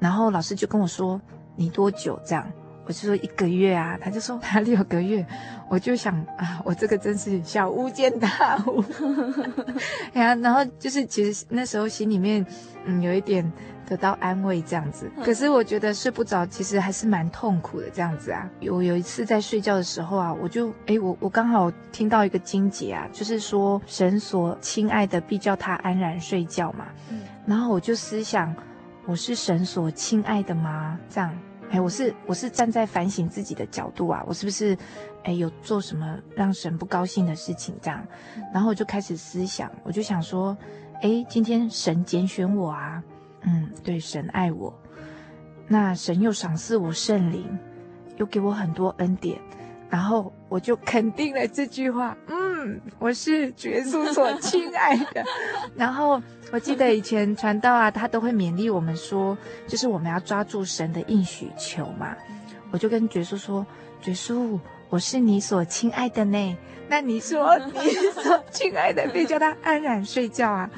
[0.00, 1.20] 然后老师就跟我说，
[1.54, 2.50] 你多久这样？
[2.86, 5.26] 我就说一个月啊，他就说他六个月，
[5.70, 8.84] 我就想啊，我这个真是小巫见大巫，
[10.12, 12.44] 然后然后就是其实那时候心里面
[12.84, 13.50] 嗯有一点
[13.86, 18.48] 得到安慰这样子，可是我觉得睡不着，其实还是蛮痛苦的这样子啊。
[18.60, 26.86] 有有一次在睡觉的时候啊，我就诶我我刚好听到一个经节啊，就是说神所亲爱的必叫他安然睡觉嘛，
[27.46, 28.54] 然后我就思想，
[29.06, 30.98] 我是神所亲爱的吗？
[31.08, 31.36] 这样。
[31.70, 34.76] 哎，我是我是站在反省自己的角度啊，我是不是，
[35.24, 38.06] 哎，有做什么让神不高兴的事情这样？
[38.52, 40.56] 然后我就开始思想，我就想说，
[41.02, 43.02] 哎，今天神拣选我啊，
[43.44, 44.72] 嗯，对，神爱我，
[45.68, 47.58] 那神又赏赐我圣灵，
[48.16, 49.38] 又给我很多恩典，
[49.88, 55.24] 然后我就肯定了这句话，嗯，我是主耶稣所亲爱的，
[55.76, 56.20] 然后。
[56.52, 59.36] 我记得以前传道啊，他都会勉励我们说，
[59.66, 62.14] 就是我们要抓住神的应许求嘛。
[62.70, 63.66] 我就跟耶稣说
[64.04, 64.56] ：“耶稣，
[64.88, 66.56] 我是你所亲爱的呢。
[66.86, 67.90] 那你说你
[68.22, 70.70] 所亲爱的，别叫他安然睡觉啊。”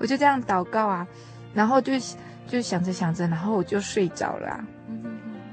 [0.00, 1.06] 我就这样祷告啊，
[1.54, 1.92] 然后就
[2.46, 4.64] 就想着想着，然后我就睡着了啊。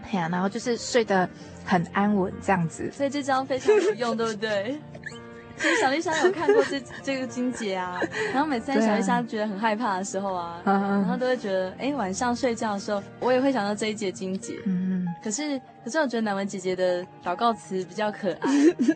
[0.09, 1.27] 哎呀，然后就是睡得
[1.65, 2.89] 很安稳这样子。
[2.91, 4.79] 所以这招非常有用，对不对？
[5.57, 7.99] 所以小丽莎有看过这这个金姐啊，
[8.31, 14.53] 然后每次在小丽莎觉得很害怕的时候啊，啊然后都会觉得，哎，晚上睡觉的时候，我也会想到这一节金姐。
[14.65, 15.07] 嗯嗯。
[15.23, 18.51] 可是可是我觉得南文姐姐的祷告词比较可爱。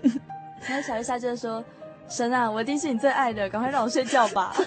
[0.69, 1.65] 然后小丽莎就是说
[2.07, 4.55] ：“神啊，我一定是你最爱的，赶快让我睡觉吧。”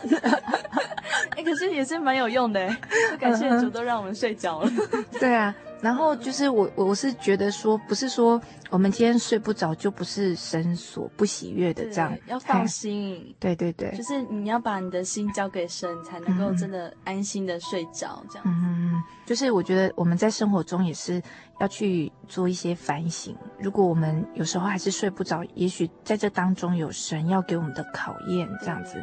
[1.36, 4.70] 哎，可是也是蛮有用的，哎，感谢主都让我们睡着了。
[5.18, 5.54] 对啊。
[5.80, 13.34] 然后就是我，我是觉得说，不是说我们今天睡不着就不是神所不喜悦的这样，要放心。
[13.38, 18.44] 对对对，就是你要把你的心交给神，才能够真的安心的睡着这样。
[18.46, 18.94] 嗯，
[19.26, 21.20] 就是我觉得我们在生活中也是
[21.60, 23.36] 要去做一些反省。
[23.58, 28.96] 如果我们有时候还是睡不着，也许在这当中有神要给我们的考验这样子。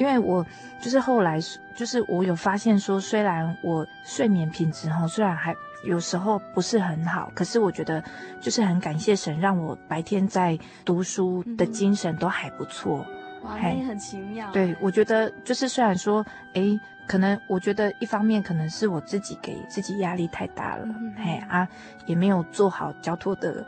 [0.00, 0.44] 因为我
[0.80, 1.38] 就是后来
[1.76, 5.54] 就是我有发现说，虽然我睡眠品质哈，虽然还。
[5.82, 8.04] 有时候不是很好，可是我觉得
[8.38, 12.98] 就是很感谢神，让我白天在读书的精神都还不错。
[13.42, 14.50] 哇，那也很奇妙。
[14.52, 16.22] 对，我觉得就是虽然说，
[16.52, 21.66] 哎，可能我觉得一方面可能是我自己给自己压力太大了，嗯、嘿啊，
[22.04, 23.64] 也没有做好交托的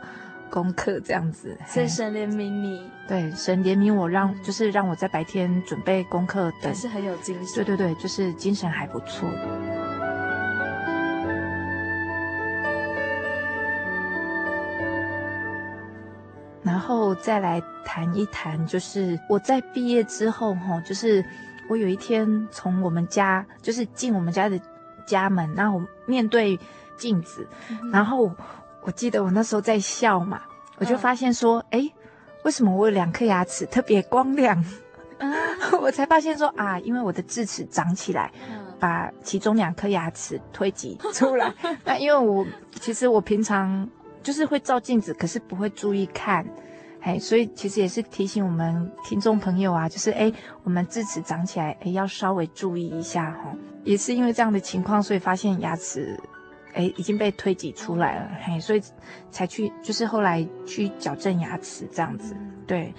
[0.53, 9.27] 功课这样子，所以神怜悯你，对，神怜悯我，让就是让我在白天准备功课，的是很有精神，对对对，就是精神还不错。
[16.61, 21.25] 然后再来谈一谈，就是我在毕业之后，哈，就是
[21.67, 24.59] 我有一天从我们家，就是进我们家的
[25.07, 26.59] 家门，然后面对
[26.95, 27.47] 镜子，
[27.91, 28.31] 然后。
[28.83, 30.41] 我记得我那时候在笑嘛，
[30.77, 31.91] 我就发现说，哎、嗯，
[32.43, 34.63] 为什么我有两颗牙齿特别光亮？
[35.19, 35.33] 嗯、
[35.81, 38.31] 我才发现说啊，因为我的智齿长起来，
[38.79, 41.53] 把其中两颗牙齿推挤出来。
[41.85, 42.45] 那因为我
[42.79, 43.89] 其实我平常。
[44.23, 46.47] 就是会照镜子，可是不会注意看，
[47.01, 50.31] 哎，所以其实也是提醒我们听众朋友啊，就是哎，
[50.63, 53.53] 我们智齿长起来，哎，要稍微注意一下哈。
[53.83, 56.17] 也是因为这样的情况，所以发现牙齿，
[56.73, 58.81] 哎，已经被推挤出来了，嘿，所以
[59.31, 62.35] 才去，就是后来去矫正牙齿这样子。
[62.67, 62.93] 对，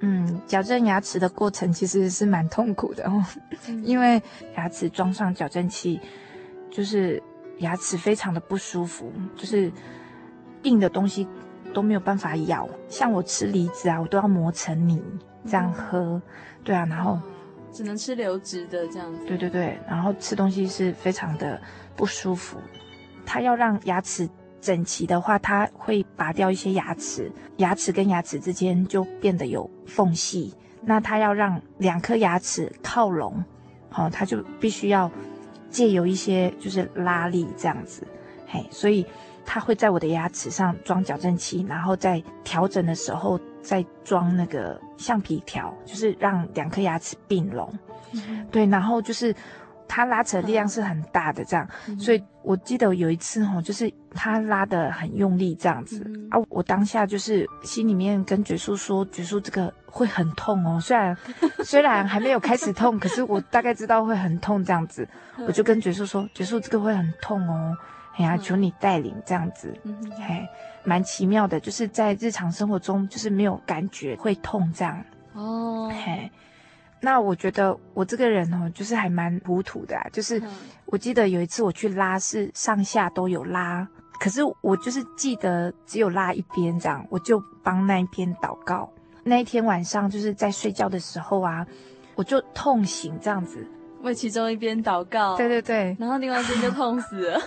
[0.00, 3.24] 嗯，矫正牙齿的过程其实是蛮痛苦的哦，
[3.84, 4.22] 因为
[4.56, 6.00] 牙齿装上矫正器，
[6.70, 7.22] 就是
[7.58, 9.72] 牙齿非常的不舒服，就是。
[10.64, 11.26] 硬的东西
[11.72, 15.02] 都没有办法咬，像我吃梨子啊，我都要磨成泥
[15.46, 16.22] 这样喝，嗯、
[16.62, 17.22] 对啊，然后、哦、
[17.72, 19.24] 只能吃流质的这样子。
[19.26, 21.58] 对对对，然后吃东西是非常的
[21.96, 22.58] 不舒服。
[23.24, 24.28] 它要让牙齿
[24.60, 30.54] 整齐的话，它会拔掉一些牙齿，牙齿跟牙齿之间就变得有缝隙。
[30.82, 33.44] 那它要让两颗牙齿靠拢，
[33.90, 35.10] 好、哦，它就必须要
[35.68, 38.06] 借由一些就是拉力这样子，
[38.46, 39.06] 嘿，所以。
[39.42, 47.68] 他会在我的牙齿上装矫正器，然后在调整的时候再装那个橡皮条，就是让两颗牙齿并拢。
[48.12, 49.34] 嗯、对，然后就是
[49.90, 51.68] 他拉扯力量是很大的，这样。
[51.88, 60.80] 嗯、所以我记得有一次哈，就是他拉得很用力，这样子、嗯、啊，我当下就是心里面跟觉叔说：“觉叔，这个会很痛哦。
[60.80, 61.16] 虽然
[61.66, 65.06] 虽然还没有开始痛，可是我大概知道会很痛，这样子。
[65.46, 67.76] 我就跟觉叔说：觉叔，这个会很痛哦。”
[68.16, 70.46] 哎呀，求你带领这样子，嗯、嘿，
[70.84, 75.02] 蛮奇妙的，就是在日常生活中就是没有感觉会痛这样。
[75.32, 76.30] 哦，嘿，
[77.00, 80.06] 那我觉得我这个人哦，就是还蛮糊涂的啊。
[80.12, 80.40] 就是
[80.86, 83.86] 我记得有一次我去拉，是上下都有拉，
[84.18, 88.90] 可是我就是记得只有拉一边这样，我就帮那一边祷告。
[89.22, 91.66] 那一天晚上就是在睡觉的时候啊，
[92.14, 93.66] 我就痛醒这样子。
[94.02, 97.38] 为其中一边祷告，对对对，然后另外一边就 痛死了。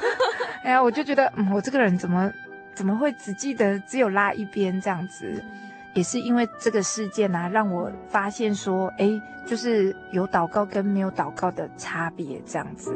[0.64, 2.32] 哎呀，我就觉得，嗯，我这个人怎么
[2.76, 5.44] 怎么会只记得只有拉一边这样子？
[5.44, 12.96] 嗯、也是因为这个事件啊，让我发现说，哎，就是有祷告跟没有祷告的差别这样子。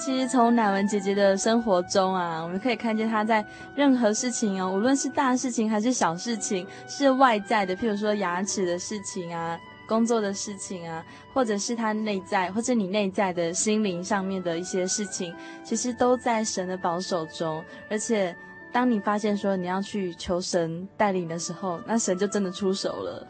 [0.00, 3.44] 其实从乃文姐姐的生活中啊，我们可以看见她在
[3.74, 9.58] 任何事情哦，无论是大事情还是小事情，是外在的，譬如说牙齿的事情啊，
[9.88, 15.34] 工作的事情啊，或者是他内在，或者你内在的心灵上面的一些事情，
[15.64, 17.64] 其实都在神的保守中。
[17.90, 18.36] 而且，
[18.70, 23.26] 当你发现说你要去求神带领的时候，那神就真的出手了，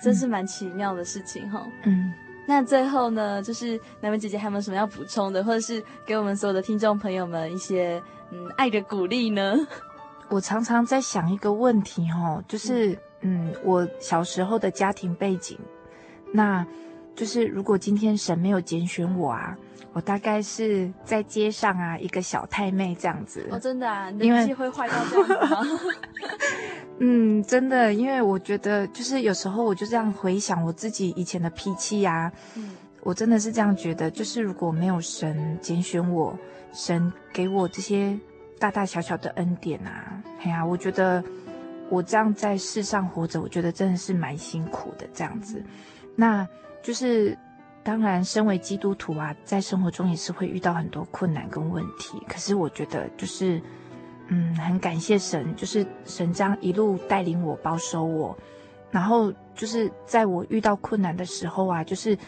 [0.00, 1.66] 真是蛮奇妙的事情哈、哦。
[1.82, 2.12] 嗯。
[2.48, 8.00] 那最后呢，就是乃文姐姐还有没有什么要补充的，或者是给我们所有的听众朋友们一些
[8.30, 9.56] 嗯爱的鼓励呢？
[10.28, 12.92] 我常常在想一个问题哈，就是
[13.22, 15.58] 嗯，嗯，我小时候的家庭背景，
[16.36, 16.64] 那
[17.14, 19.56] 就是如果今天神没有拣选我啊，
[19.94, 23.48] 我大概是在街上啊一个小太妹这样子。
[23.50, 25.66] 哦，真的啊，你的脾气会坏到这样吗？
[27.00, 36.38] 嗯，真的，因为我觉得，就是有时候我就这样回想我自己以前的脾气呀，嗯，我真的是这样觉得，就是如果没有神拣选我，
[36.72, 38.18] 神给我这些
[38.58, 41.22] 大大小小的恩典啊，哎呀，我觉得
[41.88, 45.62] 我这样在世上活着，我觉得真的是蛮辛苦的这样子。
[46.16, 46.48] 那
[46.82, 47.38] 就是
[47.84, 53.62] 当然，身为基督徒啊，在生活中也是会遇到很多困难跟问题，可是我觉得就是。
[54.28, 58.36] 嗯，很感谢神，就是神这样一路带领我、保守我，
[58.90, 62.18] 然后就是在我遇到困难的时候啊，就是，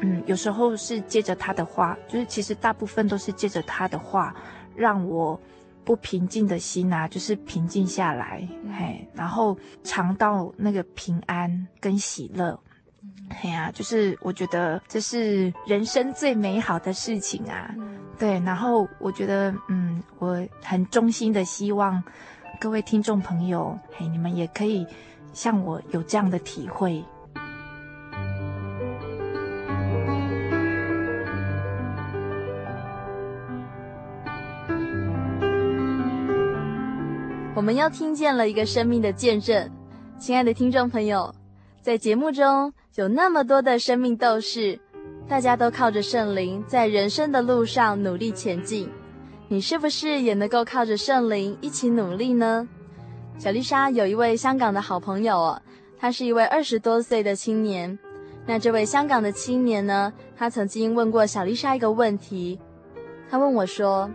[0.00, 4.32] 嗯，有时候是借着他的话，就是其实大部分都是借着他的话，
[4.76, 5.36] 让我
[5.84, 12.56] 不平静的心啊，就是平静下来，嘿，然后尝到那个平安跟喜乐。
[13.28, 18.38] 哎呀，就是我觉得这是人生最美好的事情啊，嗯、对。
[18.40, 22.02] 然后我觉得，嗯，我很衷心的希望
[22.60, 24.86] 各位听众朋友，嘿，你们也可以
[25.32, 27.02] 像我有这样的体会。
[37.54, 39.70] 我们又听见了一个生命的见证，
[40.18, 41.34] 亲爱的听众朋友，
[41.80, 42.72] 在节目中。
[42.94, 44.78] 有那么多的生命斗士，
[45.26, 48.86] 大家都靠着圣灵在人生的路上努力前进。
[49.48, 52.68] 你是不是也能够靠着圣灵一起努力呢？
[53.38, 55.62] 小丽莎有一位香港的好朋友哦，
[55.98, 57.98] 他是一位二十多岁的青年。
[58.44, 62.60] 那这位香港的青年呢，他曾经问过小丽莎一个问题，
[63.30, 64.10] 他问我说：“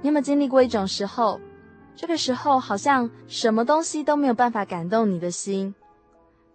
[0.00, 1.40] 你有没有经历过一种时候，
[1.96, 5.74] 这个时候好像什么东西都没有办法感动你的心？”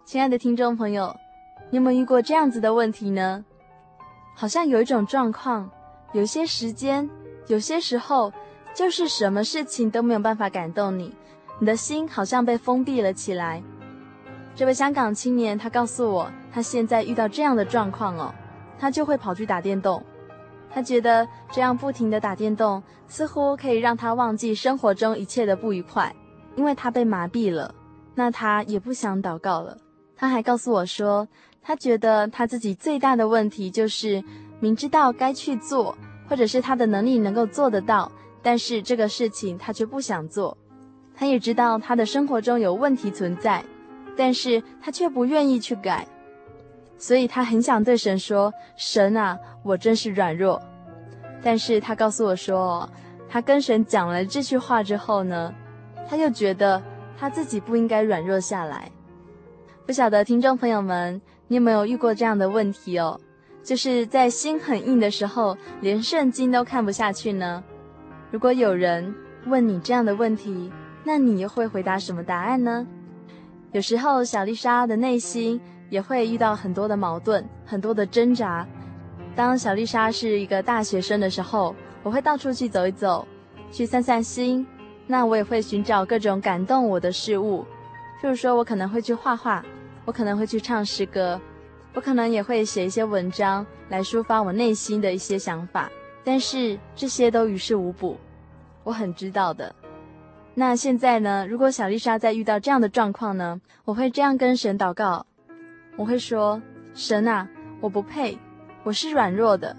[0.06, 1.14] 亲爱的听众朋友，
[1.70, 3.44] 你有没有遇过这样子的问题呢？
[4.36, 5.70] 好像有一种状况，
[6.14, 7.10] 有些时间，
[7.48, 8.32] 有些时候，
[8.74, 11.14] 就是什么事情都没有办法感动你，
[11.60, 13.62] 你的心好像被封闭了起来。
[14.56, 18.34] 这位香港青年他告诉我，他现在遇到这样的状况哦，
[18.80, 20.02] 他就会跑去打电动。
[20.70, 26.16] 他觉得这样不停地打电动，似乎可以让他忘记生活中一切的不愉快，
[26.56, 27.74] 因为他被麻痹了。
[28.16, 29.78] 那他也不想祷告了。
[30.16, 31.28] 他还告诉我说，
[31.68, 34.24] 他觉得他自己最大的问题就是
[34.62, 35.94] 明知道该去做，
[36.26, 38.10] 或者是他的能力能够做得到，
[38.42, 40.58] 但是这个事情他却不想做。
[41.14, 43.62] 他也知道他的生活中有问题存在。
[44.16, 46.08] 但是他却不愿意去改，
[46.98, 50.60] 所以他很想对神说：“神啊，我真是软弱。”
[51.44, 52.90] 但是他告诉我说，
[53.30, 55.54] 他跟神讲了这句话之后呢，
[56.10, 56.82] 他又觉得
[57.20, 58.90] 他自己不应该软弱下来。
[59.86, 63.20] 不晓得听众朋友们，你有没有遇过这样的问题哦？
[63.64, 67.64] 就是在心很硬的时候，连圣经都看不下去呢？
[68.32, 69.14] 如果有人
[69.46, 70.72] 问你这样的问题，
[71.04, 72.86] 那你又会回答什么答案呢？
[73.72, 78.68] 有时候，小丽莎的内心也会遇到很多的矛盾，很多的挣扎。
[79.36, 83.28] 当小丽莎是一个大学生的时候，我会到处去走一走，
[83.72, 84.66] 去散散心。
[85.06, 87.66] 那我也会寻找各种感动我的事物，
[88.22, 89.64] 譬如说，我可能会去画画，
[90.08, 91.40] 我可能会去唱诗歌，
[91.94, 95.92] 我可能也会写一些文章来抒发我内心的一些想法。
[96.24, 98.18] 但是这些都于事无补，
[98.86, 99.76] 我很知道的。
[100.54, 101.46] 那现在呢？
[101.46, 105.26] 如果小丽莎在遇到这样的状况呢，我会这样跟神祷告，
[105.98, 106.62] 我会说：
[106.94, 107.46] 神啊，
[107.82, 108.38] 我不配，
[108.84, 109.76] 我是软弱的，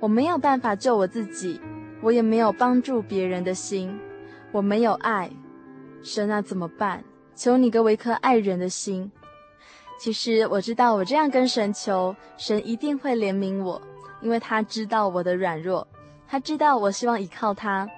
[0.00, 1.60] 我没有办法救我自己，
[2.00, 4.00] 我也没有帮助别人的心，
[4.52, 5.30] 我没有爱，
[6.02, 7.04] 神啊，怎么办？
[7.34, 9.12] 求你给我一颗爱人的心。
[9.98, 13.80] 其实我知道，我这样跟神求，神一定会怜悯我，
[14.20, 15.86] 因为他知道我的软弱，
[16.28, 17.88] 他知道我希望依靠他。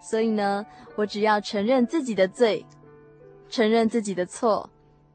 [0.00, 2.64] 所以呢，我只要承认自己的罪，
[3.48, 4.68] 承认自己的错，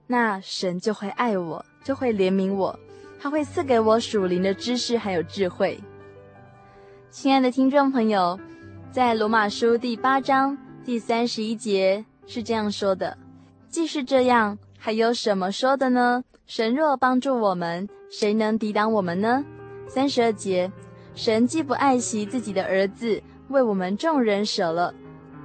[0.05, 2.79] 那神就会爱我，就会怜悯我，
[3.19, 5.77] 他会赐给我属灵的知识还有智慧。
[7.09, 8.39] 亲爱的听众朋友，
[8.91, 13.17] 在罗马书第八章第三十一节是这样说的
[13.69, 16.23] ：“既是这样，还有什么说的呢？
[16.45, 19.43] 神若帮助我们，谁能抵挡我们呢？”
[19.87, 20.71] 三十二节，
[21.15, 23.21] 神既不爱惜自己的儿子。
[23.49, 24.93] 为我们众人舍了，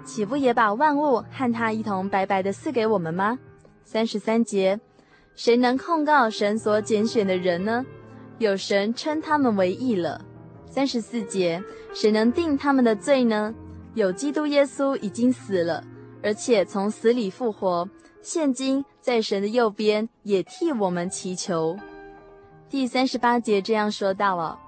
[0.05, 3.39] 岂不也把万物和他一同白白的赐给我们吗？
[3.85, 4.81] 三十三节，
[5.37, 7.87] 谁能控告神所拣选的人呢？
[8.39, 10.21] 有神称他们为义了。
[10.67, 11.63] 三十四节，
[11.95, 13.55] 谁能定他们的罪呢？
[13.95, 15.85] 有基督耶稣已经死了，
[16.23, 17.89] 而且从死里复活，
[18.23, 21.77] 现今在神的右边，也替我们祈求。
[22.71, 24.59] 第三十八节这样说到了：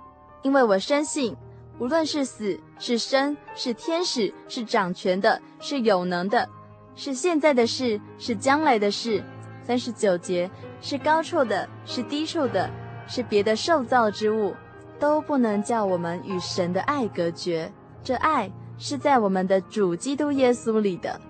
[0.42, 1.36] 因为我深信。
[1.80, 6.48] 无论是死是生，是天使，是掌权的，是有能的，
[6.94, 9.24] 是现在的事，是将来的事。
[9.62, 10.48] 三十九节，
[10.80, 12.70] 是高处的，是低处的，
[13.08, 14.54] 是别的受造之物，
[15.00, 17.72] 都不能叫我们与神的爱隔绝。
[18.04, 18.48] 这爱
[18.78, 21.20] 是在我们的主基督耶稣里的。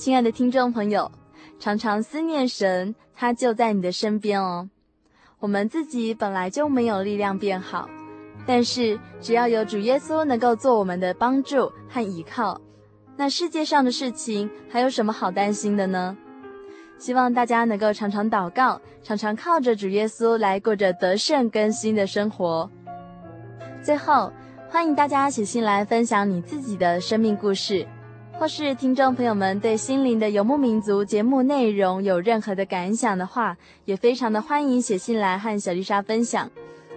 [0.00, 1.12] 亲爱的听众朋友，
[1.58, 4.70] 常常思念神，他就在你的身边哦。
[5.38, 7.86] 我们自己本来就没有力量变好。
[8.46, 12.58] 但是，只要有主耶稣能够做我们的帮助和依靠，
[13.14, 16.16] 那世界上的事情还有什么好担心的呢？
[16.96, 22.70] 希望大家能够常常祷告，常常靠着主耶稣来过着得胜更新的生活。
[23.82, 24.32] 最后，
[24.70, 27.86] 欢迎大家写信来分享你自己的生命故事，
[28.40, 36.50] 或是听众朋友们对《心灵的游牧民族》节目内容有任何的感想的话，也非常的欢迎写信来和小丽莎分享。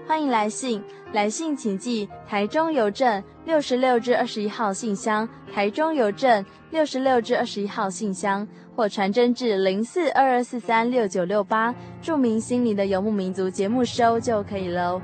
[0.08, 0.82] 欢迎来信，
[1.12, 15.02] 来信请寄台中邮政六十六至二十一号信箱，台中邮政六十六至二十一号信箱，或传真至零四二二四三六九六八，注明心灵的游牧民族节目收就可以喽。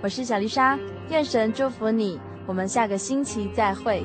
[0.00, 0.78] 我是小丽莎，
[1.10, 4.04] 愿神祝福你，我们下个星期再会。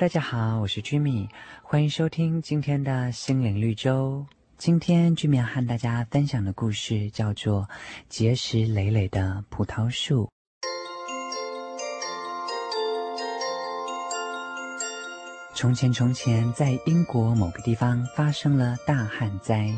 [0.00, 1.28] 大家好，我是 Jimmy，
[1.62, 4.24] 欢迎收听今天的心灵绿洲。
[4.56, 7.64] 今天 Jimmy 要和大家分享的故事叫做
[8.08, 10.24] 《结实累累的葡萄树》。
[15.54, 19.70] 从前，从前，在英国某个地方发生了大旱灾，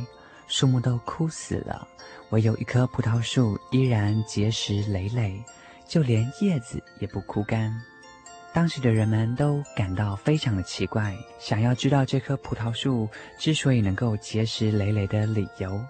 [0.47, 1.89] 树木都枯死了，
[2.31, 5.43] 唯有一棵葡萄树依然结实累累，
[5.89, 7.77] 就连叶子也不枯干。
[8.55, 15.83] 当时的人们都感到非常的奇怪，想要知道这棵葡萄树之所以能够结实累累的理由，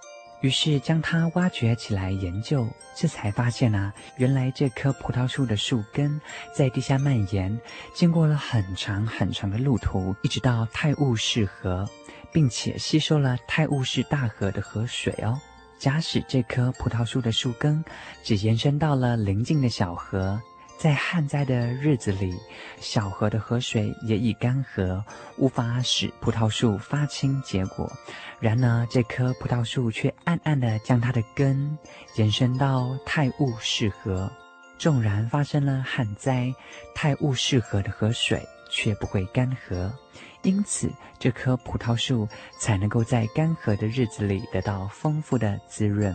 [0.43, 6.21] 于是将它挖掘起来研究，这才发现啊，原来这棵葡萄树的树根
[6.55, 7.61] 在地下蔓延，
[7.93, 11.89] 经过了很长很长的路途，一直到泰晤士河，
[12.33, 15.37] 并且吸收了泰晤士大河的河水哦。
[15.81, 17.85] 假使这棵葡萄树的树根
[18.23, 20.41] 只延伸到了邻近的小河。
[20.83, 22.35] 在旱灾的日子里，
[22.81, 25.01] 小河的河水也已干涸，
[25.39, 27.89] 无法使葡萄树发青结果。
[28.41, 31.79] 然而，这棵葡萄树却暗暗地将它的根
[32.17, 34.29] 延伸到泰晤士河。
[34.77, 36.53] 纵然发生了旱灾，
[36.97, 39.89] 泰晤士河的河水却不会干涸，
[40.43, 42.27] 因此这棵葡萄树
[42.59, 46.13] 才能够在干涸的日子里得到丰富的滋润。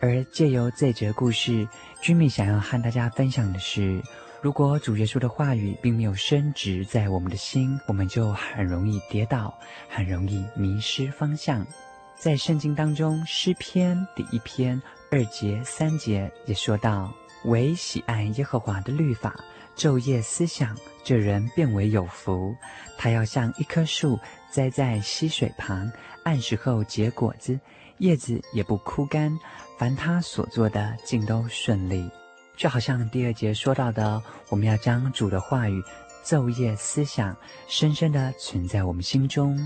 [0.00, 1.66] 而借由这则故事，
[2.00, 4.00] 居民想要和大家分享的是：
[4.40, 9.52] 如果主耶稣的话语并没有深植在我们的心，我们就很容易跌倒，
[9.88, 11.66] 很容易迷失方向。
[12.14, 14.80] 在圣经当中，诗篇第一篇
[15.10, 17.12] 二节、三节也说到
[17.46, 19.34] ：“唯喜爱耶和华的律法，
[19.76, 22.54] 昼夜思想，这人便为有福。
[22.96, 24.18] 他要像一棵树
[24.48, 25.90] 栽在溪水旁，
[26.22, 27.58] 按时候结果子，
[27.98, 29.36] 叶子也不枯干。”
[29.78, 32.10] 凡他所做的，尽都顺利，
[32.56, 35.80] 就好像第二节说到的，我们要将主的话语
[36.24, 37.34] 昼夜思想，
[37.68, 39.56] 深深的存在我们心中，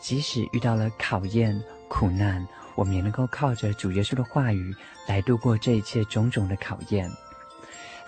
[0.00, 2.46] 即使遇到了考验、苦难，
[2.76, 4.72] 我们也能够靠着主耶稣的话语
[5.08, 7.10] 来度过这一切种种的考验。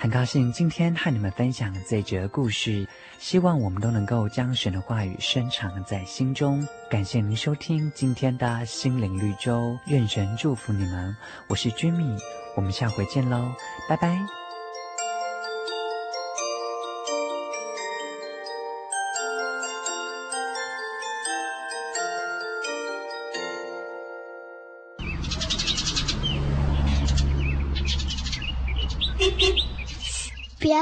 [0.02, 2.88] 很高兴今天和你们分享这则故事，
[3.18, 6.66] 希望我们都能够将神的话语深藏在心中。
[6.88, 11.14] 感谢您收听今天的心灵绿洲，愿神祝福你们。
[11.48, 12.16] 我是君米
[12.56, 13.52] 我们下回见喽，
[13.90, 14.39] 拜拜。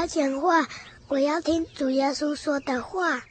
[0.09, 0.67] 讲话，
[1.07, 3.23] 我要听主耶稣说的话。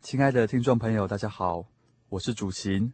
[0.00, 1.64] 亲爱的听众朋友，大家好，
[2.08, 2.92] 我是主行，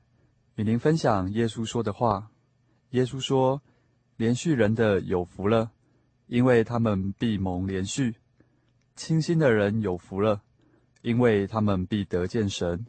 [0.56, 2.30] 与您分享耶稣说的话。
[2.90, 3.62] 耶稣说
[4.18, 5.70] ：“连续人的有福了，
[6.26, 8.12] 因为他们必蒙连续；
[8.94, 10.42] 清心的人有福了，
[11.00, 12.84] 因为他们必得见神。”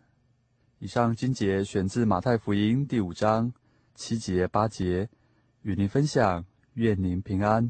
[0.79, 3.53] 以上经节选自马太福音第五章
[3.95, 5.07] 七节八节，
[5.61, 6.43] 与您分享。
[6.73, 7.69] 愿您平安。